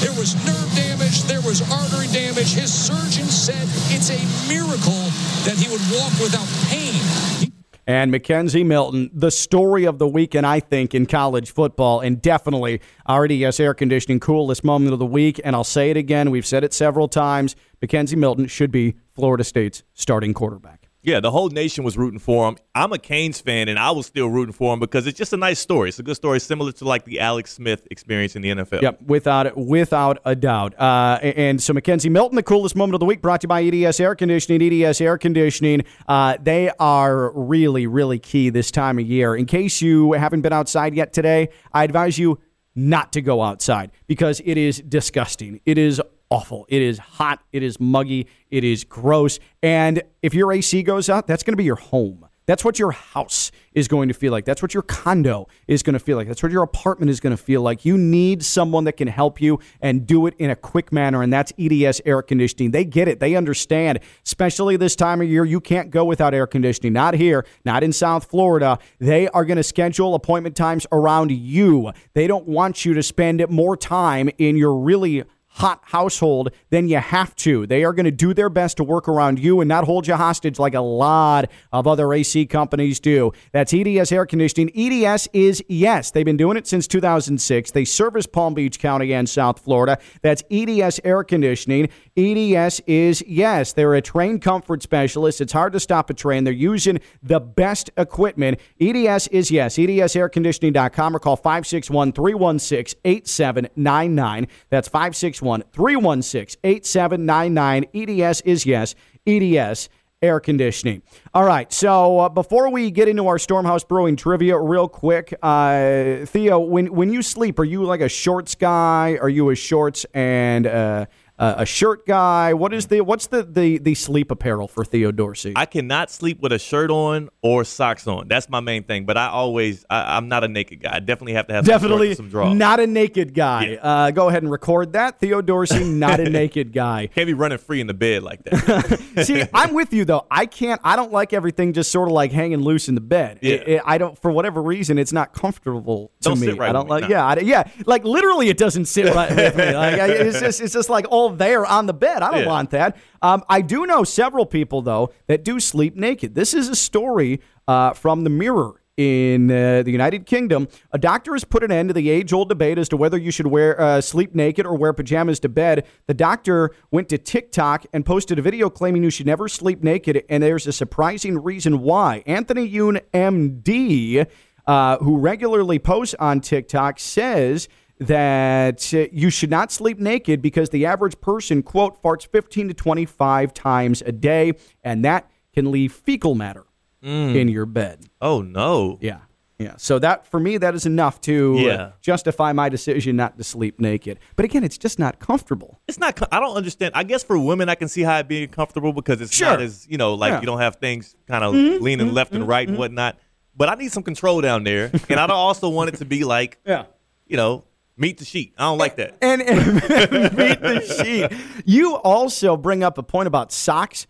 [0.00, 2.54] There was nerve damage, there was artery damage.
[2.54, 5.04] His surgeon said it's a miracle
[5.44, 7.52] that he would walk without pain.
[7.86, 12.80] and McKenzie Milton, the story of the weekend, I think, in college football, and definitely
[13.08, 15.40] EDS Air Conditioning coolest moment of the week.
[15.44, 17.56] And I'll say it again, we've said it several times.
[17.82, 20.81] McKenzie Milton should be Florida State's starting quarterback.
[21.04, 22.56] Yeah, the whole nation was rooting for him.
[22.76, 25.36] I'm a Canes fan, and I was still rooting for him because it's just a
[25.36, 25.88] nice story.
[25.88, 28.82] It's a good story, similar to like the Alex Smith experience in the NFL.
[28.82, 30.78] Yep, without without a doubt.
[30.78, 33.64] Uh, and so McKenzie Milton, the coolest moment of the week, brought to you by
[33.64, 34.62] EDS Air Conditioning.
[34.62, 39.34] EDS Air Conditioning, uh, they are really really key this time of year.
[39.34, 42.38] In case you haven't been outside yet today, I advise you
[42.76, 45.60] not to go outside because it is disgusting.
[45.66, 46.00] It is
[46.32, 46.64] awful.
[46.70, 47.40] It is hot.
[47.52, 48.26] It is muggy.
[48.50, 49.38] It is gross.
[49.62, 52.26] And if your AC goes out, that's going to be your home.
[52.46, 54.44] That's what your house is going to feel like.
[54.44, 56.26] That's what your condo is going to feel like.
[56.26, 57.84] That's what your apartment is going to feel like.
[57.84, 61.32] You need someone that can help you and do it in a quick manner, and
[61.32, 62.72] that's EDS Air Conditioning.
[62.72, 64.00] They get it, they understand.
[64.24, 66.94] Especially this time of year, you can't go without air conditioning.
[66.94, 68.78] Not here, not in South Florida.
[68.98, 71.92] They are going to schedule appointment times around you.
[72.14, 75.24] They don't want you to spend more time in your really
[75.54, 77.66] hot household, then you have to.
[77.66, 80.14] They are going to do their best to work around you and not hold you
[80.14, 83.32] hostage like a lot of other AC companies do.
[83.52, 84.70] That's EDS Air Conditioning.
[84.74, 86.10] EDS is yes.
[86.10, 87.70] They've been doing it since 2006.
[87.70, 89.98] They service Palm Beach County and South Florida.
[90.22, 91.90] That's EDS Air Conditioning.
[92.16, 93.74] EDS is yes.
[93.74, 95.42] They're a Trane comfort specialist.
[95.42, 96.44] It's hard to stop a train.
[96.44, 98.58] They're using the best equipment.
[98.80, 99.76] EDS is yes.
[99.76, 104.48] EDSAirconditioning.com or call 561 316 8799.
[104.70, 107.86] That's 561 316 8799.
[107.94, 108.94] EDS is yes.
[109.26, 109.88] EDS
[110.22, 111.02] air conditioning.
[111.34, 111.72] All right.
[111.72, 116.92] So uh, before we get into our Stormhouse Brewing trivia, real quick, uh, Theo, when
[116.94, 119.18] when you sleep, are you like a shorts guy?
[119.20, 121.06] Are you a shorts and uh,
[121.42, 122.54] uh, a shirt guy?
[122.54, 125.52] What is the what's the, the the sleep apparel for Theo Dorsey?
[125.56, 128.28] I cannot sleep with a shirt on or socks on.
[128.28, 129.04] That's my main thing.
[129.06, 130.94] But I always, I, am not a naked guy.
[130.94, 132.56] I definitely have to have definitely some, draws.
[132.56, 133.66] Not a naked guy.
[133.72, 133.78] Yeah.
[133.82, 135.18] Uh, go ahead and record that.
[135.18, 137.08] Theo Dorsey, not a naked guy.
[137.08, 139.00] Can't be running free in the bed like that.
[139.26, 140.26] See, I'm with you though.
[140.30, 140.80] I can't.
[140.84, 143.40] I don't like everything just sort of like hanging loose in the bed.
[143.42, 143.54] Yeah.
[143.54, 144.16] It- it- I don't.
[144.16, 146.46] For whatever reason, it's not comfortable to Don't me.
[146.46, 147.10] sit right I don't with me, like.
[147.10, 147.16] no.
[147.16, 147.26] Yeah.
[147.26, 147.70] I, yeah.
[147.84, 149.64] Like literally, it doesn't sit right with me.
[149.74, 150.60] Like I, it's just.
[150.60, 152.22] It's just like all there on the bed.
[152.22, 152.46] I don't Yeah.
[152.46, 152.96] want that.
[153.20, 156.34] Um, I do know several people though that do sleep naked.
[156.34, 158.74] This is a story uh, from the Mirror.
[158.98, 162.76] In uh, the United Kingdom, a doctor has put an end to the age-old debate
[162.76, 165.86] as to whether you should wear uh, sleep naked or wear pajamas to bed.
[166.08, 170.22] The doctor went to TikTok and posted a video claiming you should never sleep naked,
[170.28, 172.22] and there's a surprising reason why.
[172.26, 174.26] Anthony Youn, MD,
[174.66, 177.68] uh, who regularly posts on TikTok, says
[178.06, 183.54] that you should not sleep naked because the average person, quote, farts 15 to 25
[183.54, 186.64] times a day, and that can leave fecal matter
[187.02, 188.06] in your bed.
[188.20, 188.98] oh no.
[189.00, 189.18] Yeah.
[189.58, 189.74] Yeah.
[189.76, 191.90] So that for me, that is enough to uh, Yeah.
[192.00, 194.18] justify my decision not to sleep naked.
[194.34, 195.80] But again, it's just not comfortable.
[195.86, 196.20] It's not.
[196.32, 196.92] I don't understand.
[196.96, 199.50] I guess for women, I can see how it being comfortable because it's Sure.
[199.50, 200.40] not as you know, like Yeah.
[200.40, 203.18] you don't have things kind of Mhm, leaning mhm, left and right and whatnot.
[203.56, 206.24] But I need some control down there, and I don't also want it to be
[206.24, 206.84] like, Yeah.
[207.26, 207.62] you know,
[207.96, 208.54] meet the sheet.
[208.58, 209.16] I don't like that.
[209.22, 209.80] And, and
[210.36, 211.38] beat the sheet.
[211.64, 214.06] You also bring up a point about socks.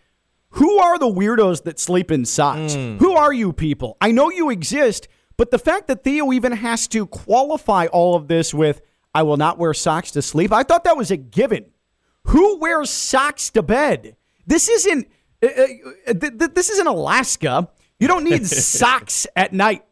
[0.57, 2.75] Who are the weirdos that sleep in socks?
[2.75, 3.97] Who are you people?
[4.01, 5.09] I know you exist,
[5.39, 8.83] but the fact that Theo even has to qualify all of this with
[9.15, 11.67] "I will not wear socks to sleep," I thought that was a given.
[12.25, 14.17] Who wears socks to bed?
[14.47, 15.09] This isn't.
[15.43, 17.69] Uh, uh, th- th- this isn't Alaska.
[17.99, 18.47] You don't need
[18.79, 19.85] socks at night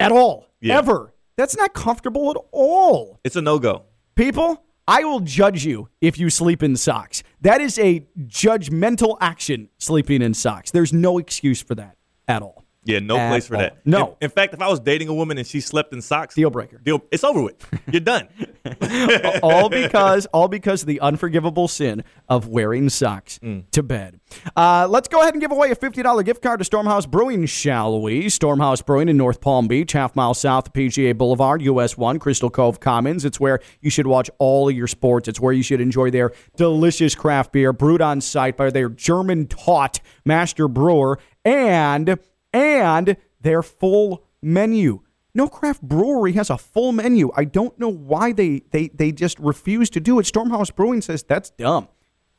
[0.00, 0.78] at all, Yeah.
[0.78, 1.12] ever.
[1.38, 3.20] That's not comfortable at all.
[3.22, 3.84] It's a no go.
[4.16, 7.22] People, I will judge you if you sleep in socks.
[7.40, 10.72] That is a judgmental action, sleeping in socks.
[10.72, 12.57] There's no excuse for that at all.
[12.88, 13.60] Yeah, no place for all.
[13.60, 13.78] that.
[13.84, 14.16] No.
[14.20, 16.50] In, in fact, if I was dating a woman and she slept in socks, Deal
[16.50, 16.78] breaker.
[16.78, 17.02] deal.
[17.12, 17.64] It's over with.
[17.92, 18.28] You're done.
[19.42, 23.64] all because all because of the unforgivable sin of wearing socks Mm.
[23.72, 24.20] to bed.
[24.56, 27.46] Uh, let's go ahead and give away a fifty dollar gift card to Stormhouse Brewing,
[27.46, 28.26] shall we?
[28.26, 32.50] Stormhouse Brewing in North Palm Beach, half mile south of PGA Boulevard, US One, Crystal
[32.50, 33.24] Cove Commons.
[33.24, 35.28] It's where you should watch all of your sports.
[35.28, 39.46] It's where you should enjoy their delicious craft beer brewed on site by their German
[39.46, 42.18] taught master brewer and
[42.52, 45.00] and their full menu.
[45.34, 47.30] No craft brewery has a full menu.
[47.36, 50.24] I don't know why they, they, they just refuse to do it.
[50.24, 51.88] Stormhouse Brewing says that's dumb.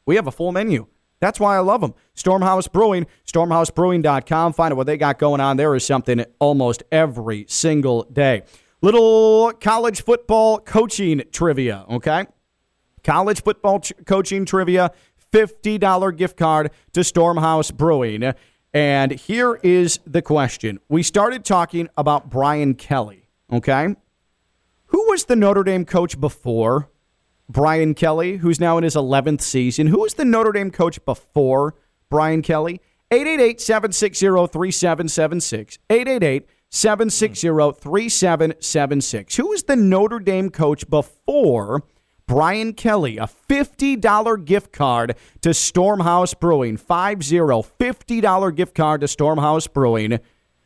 [0.05, 0.88] We have a full menu.
[1.20, 1.93] That's why I love them.
[2.16, 4.53] Stormhouse Brewing, stormhousebrewing.com.
[4.53, 5.57] Find out what they got going on.
[5.57, 8.43] There is something almost every single day.
[8.82, 12.26] Little college football coaching trivia, okay?
[13.03, 14.91] College football ch- coaching trivia,
[15.34, 18.34] $50 gift card to Stormhouse Brewing.
[18.74, 20.80] And here is the question.
[20.89, 23.95] We started talking about Brian Kelly, okay?
[24.88, 26.89] Who was the Notre Dame coach before
[27.47, 29.88] Brian Kelly, who's now in his 11th season?
[29.88, 31.76] Who was the Notre Dame coach before
[32.09, 32.80] Brian Kelly?
[33.11, 35.80] 888 760 3776.
[35.89, 37.47] 888 760
[37.82, 39.36] 3776.
[39.36, 41.84] Who was the Notre Dame coach before
[42.30, 43.17] Brian Kelly?
[43.17, 46.77] A $50 gift card to Stormhouse Brewing.
[46.77, 50.19] 50 $50 gift card to Stormhouse Brewing.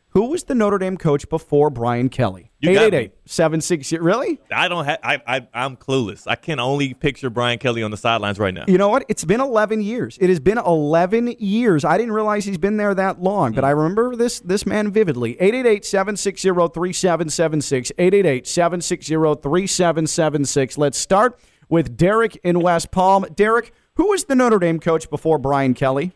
[0.09, 2.51] Who was the Notre Dame coach before Brian Kelly?
[2.59, 3.99] You 888 760.
[3.99, 4.41] Really?
[4.51, 4.99] I don't have.
[5.01, 6.27] I, I I'm clueless.
[6.27, 8.65] I can only picture Brian Kelly on the sidelines right now.
[8.67, 9.05] You know what?
[9.07, 10.17] It's been 11 years.
[10.19, 11.85] It has been 11 years.
[11.85, 13.67] I didn't realize he's been there that long, but hmm.
[13.67, 15.35] I remember this this man vividly.
[15.35, 17.93] 888-760-3776.
[17.97, 20.77] 888-760-3776.
[20.77, 21.39] Let's start
[21.69, 23.25] with Derek in West Palm.
[23.35, 26.13] Derek, who was the Notre Dame coach before Brian Kelly?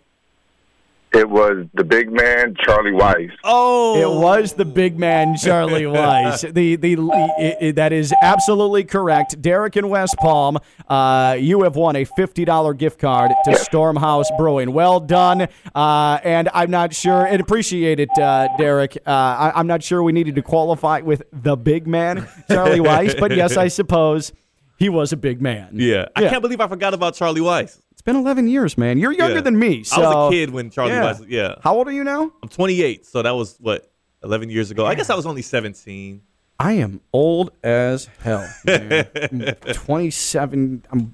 [1.14, 3.32] It was the big man, Charlie Weis.
[3.46, 6.54] Oh, It was the big man Charlie Weis.
[6.54, 6.94] the the
[7.40, 9.42] it, it- that is absolutely correct.
[9.42, 10.58] Derek in West Palm,
[10.90, 14.74] uh, you have won a fifty dollar gift card to Stormhouse Brewing.
[14.74, 15.48] Well done.
[15.74, 18.98] Uh, and I'm not sure and appreciate it, uh, Derek.
[19.08, 23.18] Uh, I, I'm not sure we needed to qualify with the big man Charlie Weis,
[23.18, 24.34] but yes, I suppose
[24.78, 25.70] he was a big man.
[25.74, 26.06] Yeah.
[26.16, 27.80] I can't believe I forgot about Charlie Weis.
[27.92, 28.98] It's been 11 years, man.
[29.00, 29.42] You're younger Yeah.
[29.42, 29.84] than me.
[29.92, 31.14] I was a kid when Charlie yeah.
[31.14, 31.26] Weis.
[31.28, 31.56] Yeah.
[31.62, 32.32] How old are you now?
[32.44, 33.92] I'm 28, so that was what
[34.24, 34.86] 11 years ago.
[34.86, 36.22] I guess I was only 17.
[36.60, 38.48] I am old as hell.
[38.66, 39.08] man.
[39.68, 40.86] I'm 27.
[40.92, 41.14] I'm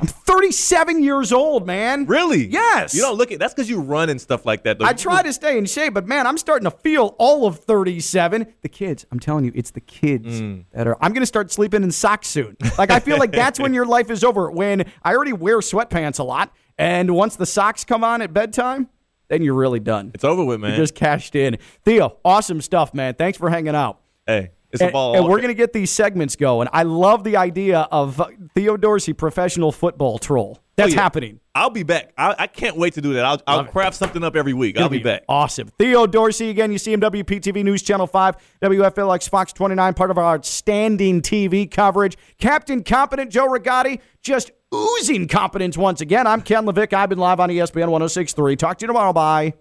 [0.00, 2.06] I'm 37 years old, man.
[2.06, 2.46] Really?
[2.46, 2.94] Yes.
[2.94, 3.38] You don't look it.
[3.38, 4.78] that's because you run and stuff like that.
[4.78, 4.84] Though.
[4.84, 8.54] I try to stay in shape, but man, I'm starting to feel all of 37.
[8.62, 10.64] The kids, I'm telling you, it's the kids Mm.
[10.72, 10.96] that are.
[11.02, 12.56] I'm going to start sleeping in socks soon.
[12.78, 14.50] Like I feel like that's when your life is over.
[14.50, 18.88] When I already wear sweatpants a lot, and once the socks come on at bedtime,
[19.28, 20.10] then you're really done.
[20.14, 20.72] It's over with, man.
[20.72, 21.58] You just cashed in.
[21.84, 23.14] Theo, awesome stuff, man.
[23.14, 24.00] Thanks for hanging out.
[24.26, 25.16] Hey, it's and, a ball.
[25.16, 26.68] and we're going to get these segments going.
[26.72, 28.20] I love the idea of
[28.54, 30.58] Theo Dorsey, professional football troll.
[30.76, 31.02] That's Oh, yeah.
[31.02, 31.40] happening.
[31.54, 32.12] I'll be back.
[32.18, 33.24] I, I can't wait to do that.
[33.24, 34.76] I'll, I'll craft something up every week.
[34.76, 35.22] I'll It'll be, back.
[35.28, 35.68] Awesome.
[35.78, 40.18] Theo Dorsey, again, you see him WPTV News Channel 5, WFLX Fox 29, part of
[40.18, 42.18] our outstanding TV coverage.
[42.38, 46.26] Captain Competent Joe Rigotti, just oozing competence once again.
[46.26, 46.92] I'm Ken Levick.
[46.92, 48.56] I've been live on ESPN 1063.
[48.56, 49.12] Talk to you tomorrow.
[49.12, 49.54] Bye.